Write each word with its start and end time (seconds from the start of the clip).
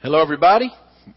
Hello, 0.00 0.22
everybody. 0.22 0.72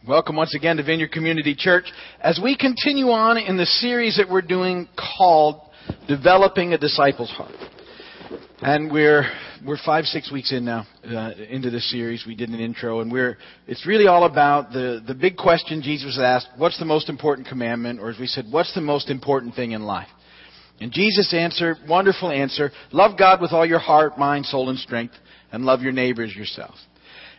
Welcome 0.08 0.36
once 0.36 0.56
again 0.56 0.78
to 0.78 0.84
Vineyard 0.84 1.12
Community 1.12 1.54
Church 1.54 1.86
as 2.20 2.40
we 2.44 2.58
continue 2.58 3.12
on 3.12 3.38
in 3.38 3.56
the 3.56 3.68
series 3.68 4.18
that 4.18 4.28
we're 4.28 4.42
doing 4.42 4.90
called 4.98 5.62
Developing 6.08 6.74
a 6.74 6.80
Disciple's 6.80 7.30
Heart. 7.30 7.54
And 8.64 8.92
we're 8.92 9.32
we're 9.64 9.78
five 9.86 10.06
six 10.06 10.32
weeks 10.32 10.52
in 10.52 10.66
now 10.66 10.88
uh, 11.06 11.30
into 11.48 11.70
this 11.70 11.92
series. 11.92 12.26
We 12.26 12.34
did 12.34 12.50
an 12.50 12.60
intro, 12.60 13.02
and 13.02 13.12
we're 13.12 13.38
it's 13.68 13.86
really 13.86 14.08
all 14.08 14.24
about 14.24 14.72
the 14.74 15.04
the 15.06 15.14
big 15.14 15.38
question 15.38 15.84
Jesus 15.84 16.18
asked: 16.20 16.48
What's 16.58 16.80
the 16.80 16.86
most 16.86 17.08
important 17.08 17.48
commandment? 17.48 18.00
Or 18.00 18.10
as 18.10 18.18
we 18.18 18.26
said, 18.26 18.46
what's 18.50 18.74
the 18.74 18.82
most 18.82 19.12
important 19.12 19.54
thing 19.54 19.74
in 19.74 19.84
life? 19.84 20.10
And 20.80 20.92
Jesus 20.92 21.32
answered, 21.36 21.78
wonderful 21.88 22.32
answer: 22.32 22.72
Love 22.92 23.16
God 23.16 23.42
with 23.42 23.52
all 23.52 23.64
your 23.64 23.78
heart, 23.78 24.18
mind, 24.18 24.48
soul, 24.48 24.70
and 24.70 24.80
strength, 24.80 25.14
and 25.52 25.66
love 25.66 25.84
your 25.84 25.92
neighbor 25.92 26.24
as 26.24 26.36
yourself. 26.36 26.74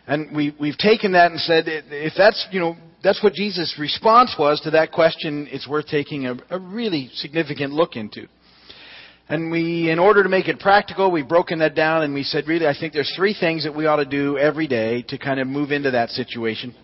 And 0.07 0.35
we, 0.35 0.55
we've 0.59 0.77
taken 0.77 1.13
that 1.13 1.31
and 1.31 1.39
said, 1.39 1.63
if 1.67 2.13
that's, 2.17 2.47
you 2.51 2.59
know, 2.59 2.75
that's 3.03 3.23
what 3.23 3.33
Jesus' 3.33 3.75
response 3.79 4.35
was 4.37 4.59
to 4.61 4.71
that 4.71 4.91
question, 4.91 5.47
it's 5.51 5.67
worth 5.67 5.87
taking 5.87 6.27
a, 6.27 6.35
a 6.49 6.59
really 6.59 7.09
significant 7.13 7.73
look 7.73 7.95
into. 7.95 8.27
And 9.29 9.51
we, 9.51 9.89
in 9.89 9.99
order 9.99 10.21
to 10.23 10.29
make 10.29 10.49
it 10.49 10.59
practical, 10.59 11.09
we've 11.09 11.27
broken 11.27 11.59
that 11.59 11.75
down 11.75 12.03
and 12.03 12.13
we 12.13 12.23
said, 12.23 12.47
really, 12.47 12.67
I 12.67 12.75
think 12.77 12.93
there's 12.93 13.13
three 13.15 13.35
things 13.37 13.63
that 13.63 13.75
we 13.75 13.85
ought 13.85 13.97
to 13.97 14.05
do 14.05 14.37
every 14.37 14.67
day 14.67 15.01
to 15.07 15.17
kind 15.17 15.39
of 15.39 15.47
move 15.47 15.71
into 15.71 15.91
that 15.91 16.09
situation. 16.09 16.75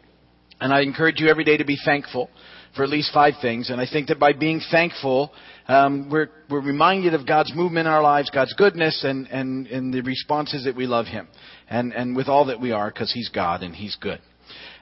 And 0.62 0.74
I 0.74 0.82
encourage 0.82 1.20
you 1.20 1.28
every 1.28 1.44
day 1.44 1.58
to 1.58 1.66
be 1.66 1.78
thankful 1.84 2.30
for 2.76 2.84
at 2.84 2.90
least 2.90 3.14
five 3.14 3.36
things. 3.42 3.70
And 3.70 3.80
I 3.82 3.88
think 3.92 4.08
that 4.08 4.20
by 4.20 4.34
being 4.34 4.62
thankful, 4.72 5.32
um, 5.68 6.10
we're, 6.12 6.30
we're 6.50 6.62
reminded 6.62 7.14
of 7.14 7.28
God's 7.28 7.54
movement 7.54 7.88
in 7.88 7.94
our 7.94 8.02
lives, 8.02 8.30
God's 8.30 8.54
goodness, 8.54 9.04
and, 9.04 9.28
and, 9.28 9.68
and 9.68 9.94
the 9.94 10.02
responses 10.02 10.66
that 10.66 10.76
we 10.76 10.88
love 10.88 11.06
Him. 11.06 11.28
And, 11.70 11.94
and 11.94 12.16
with 12.16 12.28
all 12.28 12.46
that 12.46 12.60
we 12.60 12.72
are, 12.72 12.90
because 12.90 13.12
He's 13.12 13.30
God 13.30 13.64
and 13.64 13.76
He's 13.76 13.96
good. 13.96 14.20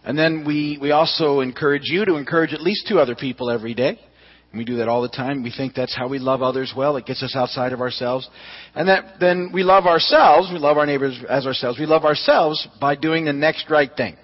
And 0.03 0.17
then 0.17 0.45
we, 0.45 0.77
we 0.81 0.91
also 0.91 1.41
encourage 1.41 1.83
you 1.85 2.05
to 2.05 2.15
encourage 2.15 2.53
at 2.53 2.61
least 2.61 2.87
two 2.87 2.99
other 2.99 3.15
people 3.15 3.49
every 3.49 3.73
day. 3.73 3.99
And 4.51 4.59
we 4.59 4.63
do 4.63 4.77
that 4.77 4.87
all 4.87 5.01
the 5.01 5.09
time. 5.09 5.43
We 5.43 5.51
think 5.55 5.73
that's 5.75 5.95
how 5.95 6.07
we 6.07 6.19
love 6.19 6.41
others 6.41 6.73
well. 6.75 6.95
It 6.95 7.05
gets 7.05 7.21
us 7.21 7.35
outside 7.35 7.73
of 7.73 7.81
ourselves. 7.81 8.29
And 8.73 8.87
that, 8.87 9.19
then 9.19 9.51
we 9.53 9.63
love 9.63 9.85
ourselves. 9.85 10.49
We 10.53 10.59
love 10.59 10.77
our 10.77 10.85
neighbors 10.85 11.21
as 11.29 11.45
ourselves. 11.45 11.77
We 11.77 11.85
love 11.85 12.05
ourselves 12.05 12.65
by 12.79 12.95
doing 12.95 13.25
the 13.25 13.33
next 13.33 13.69
right 13.69 13.91
thing 13.95 14.15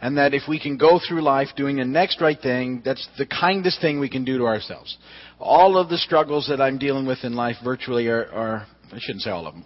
and 0.00 0.16
that 0.16 0.34
if 0.34 0.42
we 0.48 0.60
can 0.60 0.76
go 0.76 1.00
through 1.06 1.22
life 1.22 1.48
doing 1.56 1.76
the 1.76 1.84
next 1.84 2.20
right 2.20 2.38
thing, 2.40 2.82
that's 2.84 3.06
the 3.18 3.26
kindest 3.26 3.80
thing 3.80 3.98
we 3.98 4.08
can 4.08 4.24
do 4.24 4.38
to 4.38 4.44
ourselves. 4.44 4.96
All 5.40 5.76
of 5.76 5.88
the 5.88 5.98
struggles 5.98 6.46
that 6.48 6.60
I'm 6.60 6.78
dealing 6.78 7.06
with 7.06 7.18
in 7.24 7.34
life 7.34 7.56
virtually 7.64 8.06
are, 8.06 8.30
are 8.30 8.66
I 8.92 8.98
shouldn't 9.00 9.22
say 9.22 9.30
all 9.30 9.46
of 9.46 9.54
them. 9.54 9.64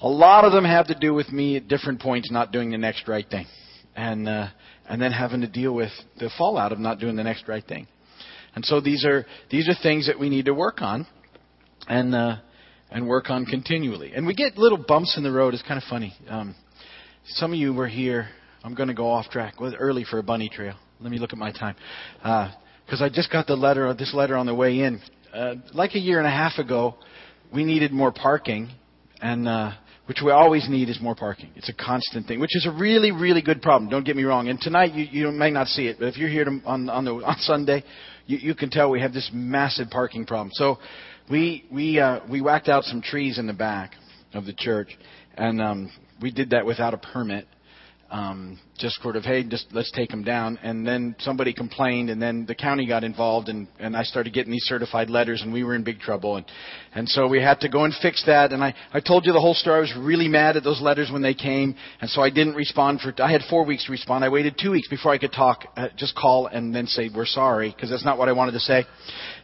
A 0.00 0.08
lot 0.08 0.44
of 0.44 0.52
them 0.52 0.64
have 0.64 0.86
to 0.88 0.98
do 0.98 1.14
with 1.14 1.30
me 1.30 1.56
at 1.56 1.68
different 1.68 2.00
points 2.00 2.30
not 2.30 2.52
doing 2.52 2.70
the 2.70 2.78
next 2.78 3.08
right 3.08 3.26
thing, 3.28 3.46
and 3.94 4.28
uh, 4.28 4.48
and 4.88 5.00
then 5.00 5.12
having 5.12 5.40
to 5.42 5.48
deal 5.48 5.74
with 5.74 5.90
the 6.18 6.30
fallout 6.36 6.72
of 6.72 6.78
not 6.78 6.98
doing 6.98 7.16
the 7.16 7.22
next 7.22 7.48
right 7.48 7.64
thing. 7.64 7.86
And 8.54 8.64
so 8.64 8.80
these 8.80 9.04
are 9.04 9.24
these 9.50 9.68
are 9.68 9.74
things 9.82 10.06
that 10.06 10.18
we 10.18 10.28
need 10.28 10.46
to 10.46 10.54
work 10.54 10.82
on, 10.82 11.06
and 11.88 12.14
uh, 12.14 12.36
and 12.90 13.06
work 13.06 13.30
on 13.30 13.44
continually. 13.46 14.12
And 14.14 14.26
we 14.26 14.34
get 14.34 14.58
little 14.58 14.78
bumps 14.78 15.16
in 15.16 15.22
the 15.22 15.32
road. 15.32 15.54
It's 15.54 15.62
kind 15.62 15.78
of 15.78 15.88
funny. 15.88 16.14
Um, 16.28 16.54
some 17.26 17.52
of 17.52 17.58
you 17.58 17.72
were 17.72 17.88
here 17.88 18.28
I'm 18.64 18.74
going 18.74 18.88
to 18.88 18.94
go 18.94 19.08
off 19.08 19.28
track. 19.28 19.60
Well, 19.60 19.74
early 19.78 20.04
for 20.04 20.18
a 20.18 20.22
bunny 20.22 20.48
trail. 20.48 20.74
Let 20.98 21.12
me 21.12 21.18
look 21.18 21.34
at 21.34 21.38
my 21.38 21.52
time. 21.52 21.76
Because 22.16 23.02
uh, 23.02 23.04
I 23.04 23.10
just 23.10 23.30
got 23.30 23.46
the 23.46 23.56
letter, 23.56 23.92
this 23.92 24.14
letter 24.14 24.38
on 24.38 24.46
the 24.46 24.54
way 24.54 24.80
in. 24.80 25.02
Uh, 25.34 25.56
like 25.74 25.94
a 25.94 25.98
year 25.98 26.16
and 26.16 26.26
a 26.26 26.30
half 26.30 26.58
ago, 26.58 26.94
we 27.52 27.62
needed 27.62 27.92
more 27.92 28.10
parking, 28.10 28.70
and 29.20 29.46
uh, 29.46 29.72
which 30.06 30.22
we 30.24 30.30
always 30.30 30.66
need 30.66 30.88
is 30.88 30.98
more 30.98 31.14
parking. 31.14 31.50
It's 31.56 31.68
a 31.68 31.74
constant 31.74 32.26
thing, 32.26 32.40
which 32.40 32.56
is 32.56 32.66
a 32.66 32.70
really, 32.70 33.12
really 33.12 33.42
good 33.42 33.60
problem. 33.60 33.90
Don't 33.90 34.04
get 34.06 34.16
me 34.16 34.22
wrong. 34.22 34.48
And 34.48 34.58
tonight 34.58 34.94
you, 34.94 35.04
you 35.10 35.30
may 35.30 35.50
not 35.50 35.66
see 35.66 35.86
it, 35.86 35.96
but 35.98 36.06
if 36.06 36.16
you're 36.16 36.30
here 36.30 36.44
to, 36.44 36.60
on 36.64 36.88
on, 36.88 37.04
the, 37.04 37.12
on 37.12 37.36
Sunday, 37.40 37.84
you, 38.26 38.38
you 38.38 38.54
can 38.54 38.70
tell 38.70 38.90
we 38.90 39.00
have 39.00 39.12
this 39.12 39.28
massive 39.30 39.90
parking 39.90 40.24
problem. 40.24 40.50
So 40.54 40.78
we 41.30 41.66
we 41.70 42.00
uh, 42.00 42.20
we 42.30 42.40
whacked 42.40 42.68
out 42.68 42.84
some 42.84 43.02
trees 43.02 43.38
in 43.38 43.46
the 43.46 43.52
back 43.52 43.92
of 44.32 44.46
the 44.46 44.54
church, 44.54 44.96
and 45.34 45.60
um, 45.60 45.90
we 46.22 46.30
did 46.30 46.50
that 46.50 46.64
without 46.64 46.94
a 46.94 46.98
permit 46.98 47.46
um, 48.14 48.58
just 48.78 49.00
sort 49.02 49.16
of, 49.16 49.24
hey, 49.24 49.44
just 49.44 49.66
let's 49.72 49.90
take 49.92 50.10
them 50.10 50.24
down. 50.24 50.58
And 50.62 50.86
then 50.86 51.14
somebody 51.20 51.52
complained, 51.52 52.10
and 52.10 52.20
then 52.20 52.44
the 52.46 52.54
county 52.54 52.86
got 52.86 53.04
involved, 53.04 53.48
and, 53.48 53.68
and 53.78 53.96
I 53.96 54.02
started 54.02 54.34
getting 54.34 54.52
these 54.52 54.64
certified 54.64 55.10
letters, 55.10 55.42
and 55.42 55.52
we 55.52 55.64
were 55.64 55.74
in 55.74 55.84
big 55.84 56.00
trouble. 56.00 56.36
And, 56.36 56.46
and 56.94 57.08
so 57.08 57.26
we 57.28 57.40
had 57.40 57.60
to 57.60 57.68
go 57.68 57.84
and 57.84 57.94
fix 58.02 58.24
that. 58.26 58.52
And 58.52 58.62
I, 58.62 58.74
I 58.92 59.00
told 59.00 59.26
you 59.26 59.32
the 59.32 59.40
whole 59.40 59.54
story. 59.54 59.76
I 59.76 59.80
was 59.80 59.94
really 59.96 60.28
mad 60.28 60.56
at 60.56 60.64
those 60.64 60.80
letters 60.80 61.10
when 61.12 61.22
they 61.22 61.34
came, 61.34 61.76
and 62.00 62.10
so 62.10 62.22
I 62.22 62.30
didn't 62.30 62.54
respond 62.54 63.00
for. 63.00 63.14
I 63.22 63.30
had 63.30 63.42
four 63.48 63.64
weeks 63.64 63.86
to 63.86 63.92
respond. 63.92 64.24
I 64.24 64.28
waited 64.28 64.56
two 64.60 64.72
weeks 64.72 64.88
before 64.88 65.12
I 65.12 65.18
could 65.18 65.32
talk, 65.32 65.64
uh, 65.76 65.88
just 65.96 66.16
call 66.16 66.46
and 66.46 66.74
then 66.74 66.86
say 66.86 67.10
we're 67.14 67.26
sorry, 67.26 67.70
because 67.70 67.90
that's 67.90 68.04
not 68.04 68.18
what 68.18 68.28
I 68.28 68.32
wanted 68.32 68.52
to 68.52 68.60
say. 68.60 68.84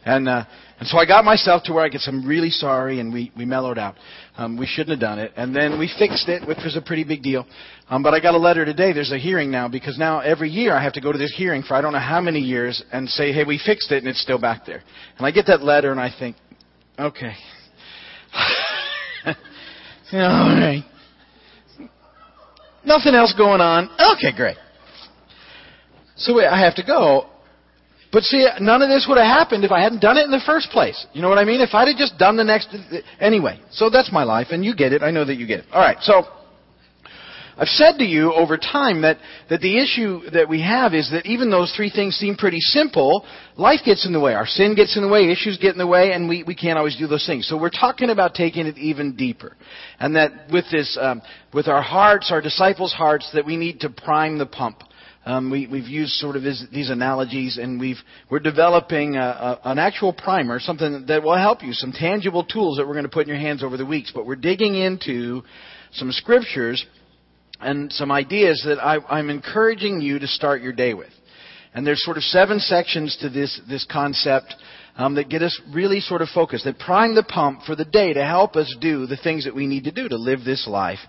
And 0.03 0.27
uh, 0.27 0.45
and 0.81 0.89
so 0.89 0.97
I 0.97 1.05
got 1.05 1.23
myself 1.23 1.61
to 1.65 1.73
where 1.73 1.83
I 1.83 1.91
could 1.91 2.01
say, 2.01 2.09
I'm 2.09 2.25
really 2.25 2.49
sorry, 2.49 2.99
and 2.99 3.13
we, 3.13 3.31
we 3.37 3.45
mellowed 3.45 3.77
out. 3.77 3.93
Um, 4.35 4.57
we 4.57 4.65
shouldn't 4.65 4.89
have 4.89 4.99
done 4.99 5.19
it. 5.19 5.31
And 5.35 5.55
then 5.55 5.77
we 5.77 5.87
fixed 5.99 6.27
it, 6.27 6.47
which 6.47 6.57
was 6.65 6.75
a 6.75 6.81
pretty 6.81 7.03
big 7.03 7.21
deal. 7.21 7.45
Um, 7.87 8.01
but 8.01 8.15
I 8.15 8.19
got 8.19 8.33
a 8.33 8.39
letter 8.39 8.65
today. 8.65 8.91
There's 8.91 9.11
a 9.11 9.19
hearing 9.21 9.51
now 9.51 9.67
because 9.67 9.97
now 9.97 10.19
every 10.19 10.49
year 10.49 10.75
I 10.75 10.83
have 10.83 10.93
to 10.93 11.01
go 11.01 11.11
to 11.11 11.17
this 11.17 11.33
hearing 11.35 11.63
for 11.63 11.75
I 11.75 11.81
don't 11.81 11.93
know 11.93 11.99
how 11.99 12.19
many 12.19 12.39
years 12.39 12.83
and 12.91 13.07
say, 13.09 13.31
hey, 13.31 13.43
we 13.43 13.59
fixed 13.63 13.91
it, 13.91 13.99
and 13.99 14.07
it's 14.07 14.21
still 14.21 14.39
back 14.39 14.65
there. 14.65 14.83
And 15.17 15.25
I 15.25 15.31
get 15.31 15.45
that 15.47 15.61
letter, 15.63 15.91
and 15.91 15.99
I 15.99 16.11
think, 16.17 16.35
okay. 16.99 17.33
All 19.25 19.33
right. 20.13 20.83
Nothing 22.83 23.15
else 23.15 23.33
going 23.37 23.61
on. 23.61 23.89
Okay, 24.17 24.35
great. 24.35 24.57
So 26.17 26.39
I 26.43 26.59
have 26.59 26.75
to 26.75 26.83
go. 26.83 27.27
But 28.11 28.23
see, 28.23 28.45
none 28.59 28.81
of 28.81 28.89
this 28.89 29.05
would 29.07 29.17
have 29.17 29.25
happened 29.25 29.63
if 29.63 29.71
I 29.71 29.81
hadn't 29.81 30.01
done 30.01 30.17
it 30.17 30.25
in 30.25 30.31
the 30.31 30.41
first 30.45 30.69
place. 30.71 31.05
You 31.13 31.21
know 31.21 31.29
what 31.29 31.37
I 31.37 31.45
mean? 31.45 31.61
If 31.61 31.69
I'd 31.73 31.87
have 31.87 31.97
just 31.97 32.17
done 32.17 32.35
the 32.35 32.43
next, 32.43 32.75
anyway. 33.19 33.61
So 33.71 33.89
that's 33.89 34.11
my 34.11 34.23
life, 34.23 34.47
and 34.51 34.65
you 34.65 34.75
get 34.75 34.91
it. 34.91 35.01
I 35.01 35.11
know 35.11 35.23
that 35.23 35.35
you 35.35 35.47
get 35.47 35.61
it. 35.61 35.65
All 35.71 35.79
right. 35.79 35.97
So 36.01 36.23
I've 37.57 37.67
said 37.67 37.97
to 37.97 38.05
you 38.05 38.33
over 38.33 38.57
time 38.57 39.01
that 39.01 39.17
that 39.49 39.61
the 39.61 39.77
issue 39.77 40.29
that 40.31 40.47
we 40.47 40.61
have 40.61 40.93
is 40.93 41.09
that 41.11 41.25
even 41.25 41.49
those 41.49 41.73
three 41.75 41.89
things 41.89 42.15
seem 42.15 42.35
pretty 42.35 42.59
simple, 42.59 43.25
life 43.57 43.81
gets 43.85 44.05
in 44.05 44.13
the 44.13 44.19
way. 44.19 44.33
Our 44.33 44.45
sin 44.45 44.75
gets 44.75 44.95
in 44.95 45.03
the 45.03 45.09
way, 45.09 45.29
issues 45.29 45.57
get 45.57 45.71
in 45.71 45.77
the 45.77 45.87
way, 45.87 46.11
and 46.13 46.27
we 46.27 46.43
we 46.43 46.55
can't 46.55 46.77
always 46.77 46.97
do 46.97 47.07
those 47.07 47.25
things. 47.25 47.47
So 47.47 47.57
we're 47.57 47.69
talking 47.69 48.09
about 48.09 48.33
taking 48.33 48.67
it 48.67 48.77
even 48.77 49.15
deeper, 49.15 49.55
and 49.99 50.15
that 50.15 50.31
with 50.51 50.65
this, 50.71 50.97
um, 50.99 51.21
with 51.53 51.67
our 51.67 51.81
hearts, 51.81 52.31
our 52.31 52.41
disciples' 52.41 52.93
hearts, 52.93 53.29
that 53.33 53.45
we 53.45 53.57
need 53.57 53.81
to 53.81 53.89
prime 53.89 54.37
the 54.37 54.45
pump. 54.45 54.83
Um, 55.23 55.51
we, 55.51 55.65
have 55.65 55.87
used 55.87 56.13
sort 56.13 56.35
of 56.35 56.41
these 56.41 56.89
analogies, 56.89 57.59
and 57.61 57.79
we've, 57.79 57.99
we're 58.31 58.39
developing 58.39 59.17
a, 59.17 59.19
a, 59.19 59.59
an 59.65 59.77
actual 59.77 60.13
primer, 60.13 60.59
something 60.59 61.05
that 61.07 61.21
will 61.21 61.37
help 61.37 61.61
you, 61.61 61.73
some 61.73 61.91
tangible 61.91 62.43
tools 62.43 62.77
that 62.77 62.87
we're 62.87 62.93
going 62.93 63.05
to 63.05 63.09
put 63.09 63.27
in 63.27 63.27
your 63.27 63.37
hands 63.37 63.63
over 63.63 63.77
the 63.77 63.85
weeks. 63.85 64.11
But 64.13 64.25
we're 64.25 64.35
digging 64.35 64.73
into 64.73 65.43
some 65.93 66.11
scriptures 66.11 66.83
and 67.61 67.91
some 67.93 68.11
ideas 68.11 68.63
that 68.65 68.79
I, 68.79 68.97
I'm 69.09 69.29
encouraging 69.29 70.01
you 70.01 70.19
to 70.19 70.27
start 70.27 70.61
your 70.61 70.73
day 70.73 70.93
with. 70.93 71.11
And 71.73 71.87
there's 71.87 72.03
sort 72.03 72.17
of 72.17 72.23
seven 72.23 72.59
sections 72.59 73.17
to 73.21 73.29
this, 73.29 73.59
this 73.69 73.85
concept 73.89 74.55
um, 74.97 75.15
that 75.15 75.29
get 75.29 75.41
us 75.41 75.59
really 75.73 76.01
sort 76.01 76.21
of 76.21 76.27
focused, 76.29 76.65
that 76.65 76.79
prime 76.79 77.15
the 77.15 77.23
pump 77.23 77.61
for 77.65 77.75
the 77.75 77.85
day 77.85 78.13
to 78.13 78.25
help 78.25 78.55
us 78.55 78.73
do 78.81 79.05
the 79.05 79.17
things 79.17 79.45
that 79.45 79.55
we 79.55 79.67
need 79.67 79.85
to 79.85 79.91
do 79.91 80.09
to 80.09 80.17
live 80.17 80.43
this 80.43 80.67
life 80.67 80.99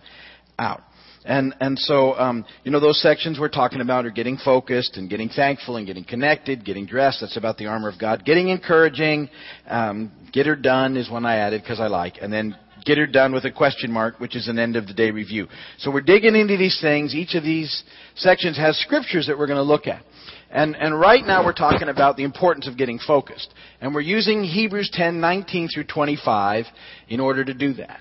out. 0.59 0.83
And 1.25 1.55
and 1.61 1.79
so 1.79 2.15
um, 2.15 2.45
you 2.65 2.73
know 2.73 2.81
those 2.81 3.01
sections 3.01 3.39
we're 3.39 3.49
talking 3.49 3.81
about 3.81 4.05
are 4.07 4.11
getting 4.11 4.39
focused 4.39 4.97
and 4.97 5.09
getting 5.09 5.29
thankful 5.29 5.77
and 5.77 5.87
getting 5.87 6.03
connected, 6.03 6.65
getting 6.65 6.85
dressed. 6.85 7.21
That's 7.21 7.37
about 7.37 7.59
the 7.59 7.67
armor 7.67 7.89
of 7.89 7.99
God. 7.99 8.25
Getting 8.25 8.49
encouraging, 8.49 9.31
um, 9.69 10.11
get 10.33 10.47
her 10.47 10.57
done 10.57 10.97
is 10.97 11.09
one 11.09 11.25
I 11.25 11.37
added 11.37 11.63
because 11.63 11.79
I 11.79 11.87
like, 11.87 12.15
and 12.21 12.33
then 12.33 12.57
get 12.85 12.99
her 12.99 13.07
done 13.07 13.33
with 13.33 13.45
a 13.45 13.51
question 13.51 13.91
mark, 13.91 14.19
which 14.21 14.37
is 14.37 14.49
an 14.49 14.59
end 14.59 14.77
of 14.77 14.87
the 14.87 14.95
day 14.95 15.11
review. 15.11 15.49
So 15.79 15.91
we're 15.91 16.01
digging 16.01 16.37
into 16.37 16.57
these 16.57 16.79
things. 16.81 17.15
Each 17.15 17.35
of 17.35 17.43
these 17.43 17.83
sections 18.17 18.57
has 18.57 18.79
scriptures 18.79 19.27
that 19.27 19.39
we're 19.39 19.47
going 19.47 19.57
to 19.57 19.63
look 19.63 19.87
at. 19.87 20.03
And, 20.51 20.77
and 20.77 20.99
right 20.99 21.25
now 21.25 21.45
we're 21.45 21.55
talking 21.55 21.89
about 21.89 22.17
the 22.17 22.25
importance 22.25 22.69
of 22.69 22.77
getting 22.77 22.99
focused. 22.99 23.53
And 23.81 23.95
we're 23.95 24.03
using 24.03 24.45
Hebrews 24.45 24.91
10, 24.93 25.21
19 25.21 25.69
through 25.75 25.85
25 25.85 26.67
in 27.09 27.21
order 27.21 27.45
to 27.45 27.55
do 27.55 27.73
that. 27.75 28.01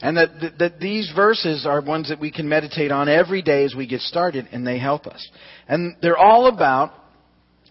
And 0.00 0.16
that, 0.16 0.58
that 0.60 0.78
these 0.78 1.10
verses 1.14 1.66
are 1.66 1.80
ones 1.80 2.08
that 2.08 2.20
we 2.20 2.30
can 2.30 2.48
meditate 2.48 2.92
on 2.92 3.08
every 3.08 3.42
day 3.42 3.64
as 3.64 3.74
we 3.74 3.88
get 3.88 4.00
started, 4.00 4.48
and 4.52 4.64
they 4.64 4.78
help 4.78 5.08
us. 5.08 5.28
And 5.66 5.96
they're 6.00 6.16
all 6.16 6.46
about 6.46 6.92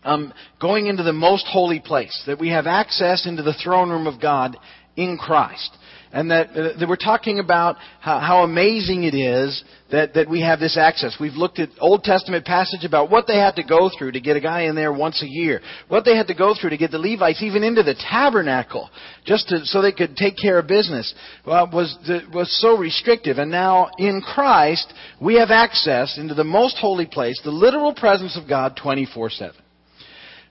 um, 0.04 0.34
going 0.60 0.88
into 0.88 1.04
the 1.04 1.14
most 1.14 1.46
holy 1.48 1.80
place, 1.80 2.24
that 2.28 2.40
we 2.40 2.50
have 2.50 2.68
access 2.68 3.26
into 3.26 3.44
the 3.44 3.54
throne 3.54 3.90
room 3.90 4.08
of 4.08 4.22
God 4.22 4.58
in 4.98 5.18
Christ. 5.18 5.78
And 6.12 6.32
that, 6.32 6.50
uh, 6.52 6.78
that 6.80 6.88
we're 6.88 6.96
talking 6.96 7.40
about 7.40 7.76
how, 8.00 8.20
how 8.20 8.44
amazing 8.44 9.04
it 9.04 9.16
is 9.16 9.64
that, 9.92 10.14
that 10.16 10.30
we 10.30 10.42
have 10.42 10.60
this 10.60 10.78
access. 10.78 11.16
We've 11.20 11.34
looked 11.34 11.60
at 11.60 11.70
Old 11.80 12.04
Testament 12.04 12.46
passage 12.46 12.84
about 12.84 13.10
what 13.10 13.28
they 13.28 13.38
had 13.38 13.56
to 13.56 13.64
go 13.64 13.90
through 13.98 14.12
to 14.14 14.20
get 14.20 14.38
a 14.38 14.42
guy 14.42 14.64
in 14.64 14.76
there 14.76 14.92
once 14.92 15.22
a 15.24 15.28
year, 15.28 15.62
what 15.88 16.06
they 16.06 16.16
had 16.16 16.28
to 16.28 16.34
go 16.34 16.54
through 16.60 16.72
to 16.72 16.78
get 16.78 16.92
the 16.92 17.00
Levites 17.00 17.42
even 17.42 17.64
into 17.64 17.84
the 17.84 17.96
tabernacle, 17.96 18.90
just 19.26 19.50
to, 19.50 19.66
so 19.66 19.82
they 19.82 19.92
could 19.92 20.16
take 20.16 20.36
care 20.42 20.60
of 20.60 20.68
business. 20.68 21.14
Well, 21.46 21.70
was 21.72 21.98
was 22.34 22.50
so 22.62 22.78
restrictive, 22.78 23.38
and 23.38 23.52
now 23.52 23.90
in 23.98 24.22
Christ 24.22 24.94
we 25.22 25.36
have 25.36 25.50
access 25.52 26.18
into 26.18 26.34
the 26.34 26.44
most 26.44 26.78
holy 26.78 27.06
place, 27.06 27.40
the 27.44 27.52
literal 27.52 27.94
presence 27.94 28.38
of 28.38 28.48
God, 28.48 28.78
twenty 28.82 29.06
four 29.06 29.30
seven. 29.30 29.56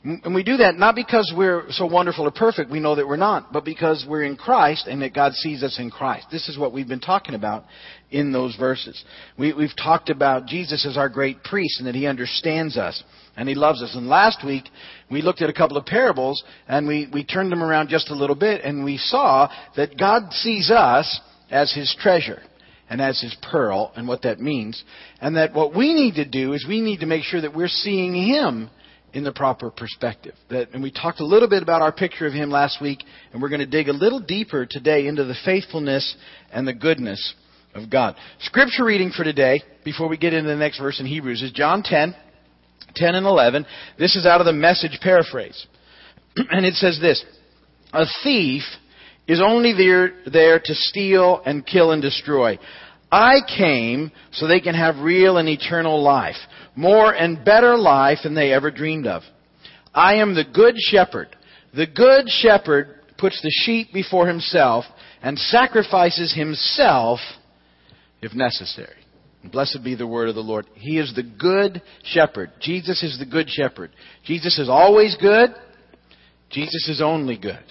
And 0.07 0.37
we 0.37 0.45
do 0.45 0.59
that 0.59 0.77
not 0.77 0.95
because 0.95 1.33
we're 1.37 1.65
so 1.71 1.85
wonderful 1.85 2.29
or 2.29 2.31
perfect, 2.31 2.71
we 2.71 2.79
know 2.79 2.95
that 2.95 3.09
we're 3.09 3.17
not, 3.17 3.53
but 3.53 3.65
because 3.65 4.07
we're 4.09 4.23
in 4.23 4.37
Christ 4.37 4.87
and 4.87 5.03
that 5.03 5.13
God 5.13 5.33
sees 5.33 5.65
us 5.65 5.81
in 5.81 5.91
Christ. 5.91 6.29
This 6.31 6.49
is 6.49 6.57
what 6.57 6.73
we've 6.73 6.87
been 6.87 7.01
talking 7.01 7.35
about 7.35 7.65
in 8.13 8.31
those 8.31 8.55
verses. 8.55 9.03
We, 9.37 9.49
have 9.49 9.77
talked 9.77 10.09
about 10.09 10.47
Jesus 10.47 10.87
as 10.87 10.97
our 10.97 11.09
great 11.09 11.43
priest 11.43 11.81
and 11.81 11.89
that 11.89 11.97
he 11.97 12.07
understands 12.07 12.77
us 12.77 13.03
and 13.37 13.49
he 13.49 13.57
loves 13.57 13.83
us. 13.83 13.97
And 13.97 14.07
last 14.07 14.47
week, 14.47 14.63
we 15.11 15.23
looked 15.23 15.43
at 15.43 15.51
a 15.51 15.53
couple 15.53 15.77
of 15.77 15.85
parables 15.85 16.41
and 16.69 16.87
we, 16.87 17.09
we 17.13 17.25
turned 17.25 17.51
them 17.51 17.63
around 17.63 17.89
just 17.89 18.09
a 18.09 18.15
little 18.15 18.37
bit 18.37 18.63
and 18.63 18.85
we 18.85 18.99
saw 18.99 19.51
that 19.75 19.99
God 19.99 20.33
sees 20.33 20.71
us 20.71 21.21
as 21.51 21.75
his 21.75 21.97
treasure 21.99 22.43
and 22.89 23.01
as 23.01 23.21
his 23.21 23.37
pearl 23.51 23.91
and 23.97 24.07
what 24.07 24.23
that 24.23 24.39
means. 24.39 24.85
And 25.21 25.35
that 25.35 25.53
what 25.53 25.75
we 25.75 25.95
need 25.95 26.15
to 26.15 26.25
do 26.25 26.53
is 26.53 26.65
we 26.65 26.81
need 26.81 27.01
to 27.01 27.07
make 27.07 27.25
sure 27.25 27.41
that 27.41 27.57
we're 27.57 27.67
seeing 27.67 28.15
him 28.15 28.71
in 29.17 29.25
the 29.25 29.33
proper 29.33 29.71
perspective. 29.71 30.35
That, 30.51 30.69
and 30.75 30.83
we 30.83 30.91
talked 30.91 31.21
a 31.21 31.25
little 31.25 31.49
bit 31.49 31.63
about 31.63 31.81
our 31.81 31.91
picture 31.91 32.27
of 32.27 32.35
him 32.35 32.51
last 32.51 32.83
week, 32.83 33.03
and 33.33 33.41
we're 33.41 33.49
going 33.49 33.61
to 33.61 33.67
dig 33.67 33.89
a 33.89 33.93
little 33.95 34.21
deeper 34.21 34.67
today 34.67 35.07
into 35.07 35.25
the 35.25 35.35
faithfulness 35.43 36.15
and 36.53 36.69
the 36.69 36.75
goodness 36.75 37.35
of 37.75 37.89
God. 37.89 38.15
Scripture 38.41 38.85
reading 38.85 39.11
for 39.17 39.25
today, 39.25 39.63
before 39.87 40.07
we 40.07 40.19
get 40.19 40.35
into 40.35 40.51
the 40.51 40.57
next 40.57 40.79
verse 40.79 41.01
in 41.01 41.07
Hebrews, 41.07 41.41
is 41.41 41.51
John 41.53 41.83
10, 41.83 42.15
10 42.95 43.15
and 43.15 43.25
11. 43.25 43.65
This 43.99 44.17
is 44.17 44.27
out 44.27 44.43
of 44.43 44.45
the 44.45 44.53
message 44.53 44.99
paraphrase. 45.01 45.67
and 46.37 46.67
it 46.67 46.75
says 46.75 46.99
this 47.01 47.25
A 47.95 48.05
thief 48.23 48.65
is 49.27 49.41
only 49.43 49.73
there, 49.73 50.13
there 50.31 50.61
to 50.63 50.75
steal 50.75 51.41
and 51.47 51.67
kill 51.67 51.93
and 51.93 52.03
destroy. 52.03 52.59
I 53.11 53.39
came 53.57 54.11
so 54.33 54.47
they 54.47 54.61
can 54.61 54.75
have 54.75 54.99
real 54.99 55.37
and 55.37 55.49
eternal 55.49 56.03
life 56.03 56.37
more 56.75 57.13
and 57.13 57.45
better 57.45 57.77
life 57.77 58.19
than 58.23 58.35
they 58.35 58.53
ever 58.53 58.71
dreamed 58.71 59.07
of. 59.07 59.23
I 59.95 60.17
am 60.17 60.35
the 60.35 60.45
good 60.45 60.75
shepherd. 60.79 61.35
The 61.75 61.87
good 61.87 62.29
shepherd 62.29 63.01
puts 63.19 63.41
the 63.43 63.51
sheep 63.65 63.93
before 63.93 64.29
himself 64.29 64.85
and 65.23 65.39
sacrifices 65.39 66.35
himself 66.35 67.19
if 68.21 68.35
necessary. 68.35 68.97
Blessed 69.53 69.85
be 69.85 69.95
the 69.95 70.07
word 70.07 70.29
of 70.29 70.35
the 70.35 70.41
Lord. 70.41 70.67
He 70.75 70.99
is 70.99 71.15
the 71.15 71.23
good 71.23 71.81
shepherd. 72.03 72.51
Jesus 72.61 73.03
is 73.03 73.19
the 73.19 73.27
good 73.27 73.49
shepherd. 73.49 73.91
Jesus 74.25 74.59
is 74.59 74.69
always 74.69 75.17
good. 75.21 75.51
Jesus 76.51 76.89
is 76.89 77.01
only 77.01 77.39
good. 77.39 77.63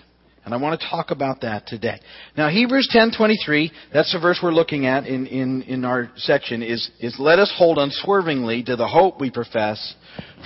And 0.45 0.53
I 0.53 0.57
want 0.57 0.80
to 0.80 0.88
talk 0.88 1.09
about 1.09 1.42
that 1.42 1.65
today. 1.65 2.00
Now, 2.38 2.50
Hebrews 2.50 2.88
10:23, 2.94 3.71
that's 3.92 4.13
the 4.13 4.19
verse 4.19 4.39
we're 4.44 4.51
looking 4.51 4.86
at 4.86 5.07
in, 5.07 5.25
in, 5.25 5.63
in 5.63 5.83
our 5.83 6.12
section, 6.18 6.62
is, 6.62 6.89
is 7.00 7.15
let 7.19 7.39
us 7.39 7.51
hold 7.57 7.80
unswervingly 7.80 8.63
to 8.63 8.75
the 8.75 8.88
hope 8.88 9.19
we 9.19 9.31
profess, 9.31 9.95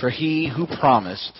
for 0.00 0.08
he 0.08 0.48
who 0.48 0.66
promised 0.66 1.32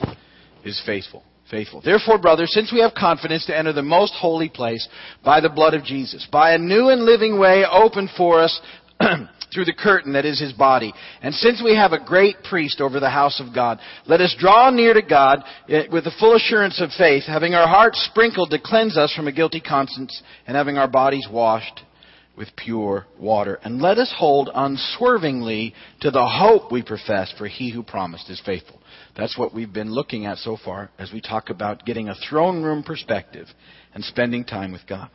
is 0.63 0.81
faithful. 0.85 1.25
Faithful. 1.51 1.81
Therefore, 1.81 2.19
brothers, 2.19 2.53
since 2.53 2.71
we 2.73 2.81
have 2.81 2.95
confidence 2.95 3.45
to 3.47 3.59
enter 3.59 3.73
the 3.73 3.83
most 3.83 4.13
holy 4.15 4.49
place 4.49 4.87
by 5.25 5.41
the 5.41 5.49
blood 5.49 5.75
of 5.75 5.83
Jesus, 5.83 6.29
by 6.31 6.53
a 6.53 6.59
new 6.59 6.91
and 6.91 7.03
living 7.03 7.41
way 7.41 7.65
opened 7.69 8.11
for 8.17 8.41
us 8.41 8.61
through 9.53 9.65
the 9.65 9.73
curtain 9.73 10.13
that 10.13 10.25
is 10.25 10.41
his 10.41 10.53
body. 10.53 10.93
And 11.23 11.35
since 11.35 11.63
we 11.63 11.75
have 11.77 11.93
a 11.93 12.05
great 12.05 12.43
priest 12.43 12.81
over 12.81 13.01
the 13.01 13.11
house 13.11 13.41
of 13.41 13.55
God, 13.55 13.79
let 14.07 14.21
us 14.21 14.35
draw 14.39 14.71
near 14.71 14.95
to 14.95 15.03
God 15.03 15.43
eh, 15.69 15.85
with 15.91 16.05
the 16.05 16.15
full 16.19 16.37
assurance 16.37 16.81
of 16.81 16.91
faith, 16.97 17.25
having 17.27 17.55
our 17.55 17.69
hearts 17.69 18.09
sprinkled 18.11 18.51
to 18.51 18.59
cleanse 18.63 18.97
us 18.97 19.13
from 19.15 19.29
a 19.29 19.33
guilty 19.33 19.61
conscience, 19.61 20.23
and 20.47 20.57
having 20.57 20.79
our 20.79 20.89
bodies 20.89 21.27
washed 21.31 21.81
with 22.37 22.49
pure 22.57 23.07
water. 23.19 23.59
And 23.63 23.83
let 23.83 23.99
us 23.99 24.13
hold 24.17 24.49
unswervingly 24.55 25.75
to 26.01 26.11
the 26.11 26.27
hope 26.27 26.73
we 26.73 26.83
profess, 26.83 27.33
for 27.37 27.47
he 27.47 27.71
who 27.71 27.83
promised 27.83 28.31
is 28.31 28.41
faithful. 28.45 28.81
That's 29.17 29.37
what 29.37 29.55
we've 29.55 29.73
been 29.73 29.93
looking 29.93 30.27
at 30.27 30.39
so 30.39 30.57
far 30.65 30.91
as 30.99 31.13
we 31.13 31.21
talk 31.21 31.51
about 31.51 31.85
getting 31.85 32.09
a 32.09 32.15
throne 32.15 32.63
room 32.63 32.83
perspective 32.83 33.47
and 33.93 34.03
spending 34.05 34.45
time 34.45 34.73
with 34.73 34.87
God. 34.89 35.11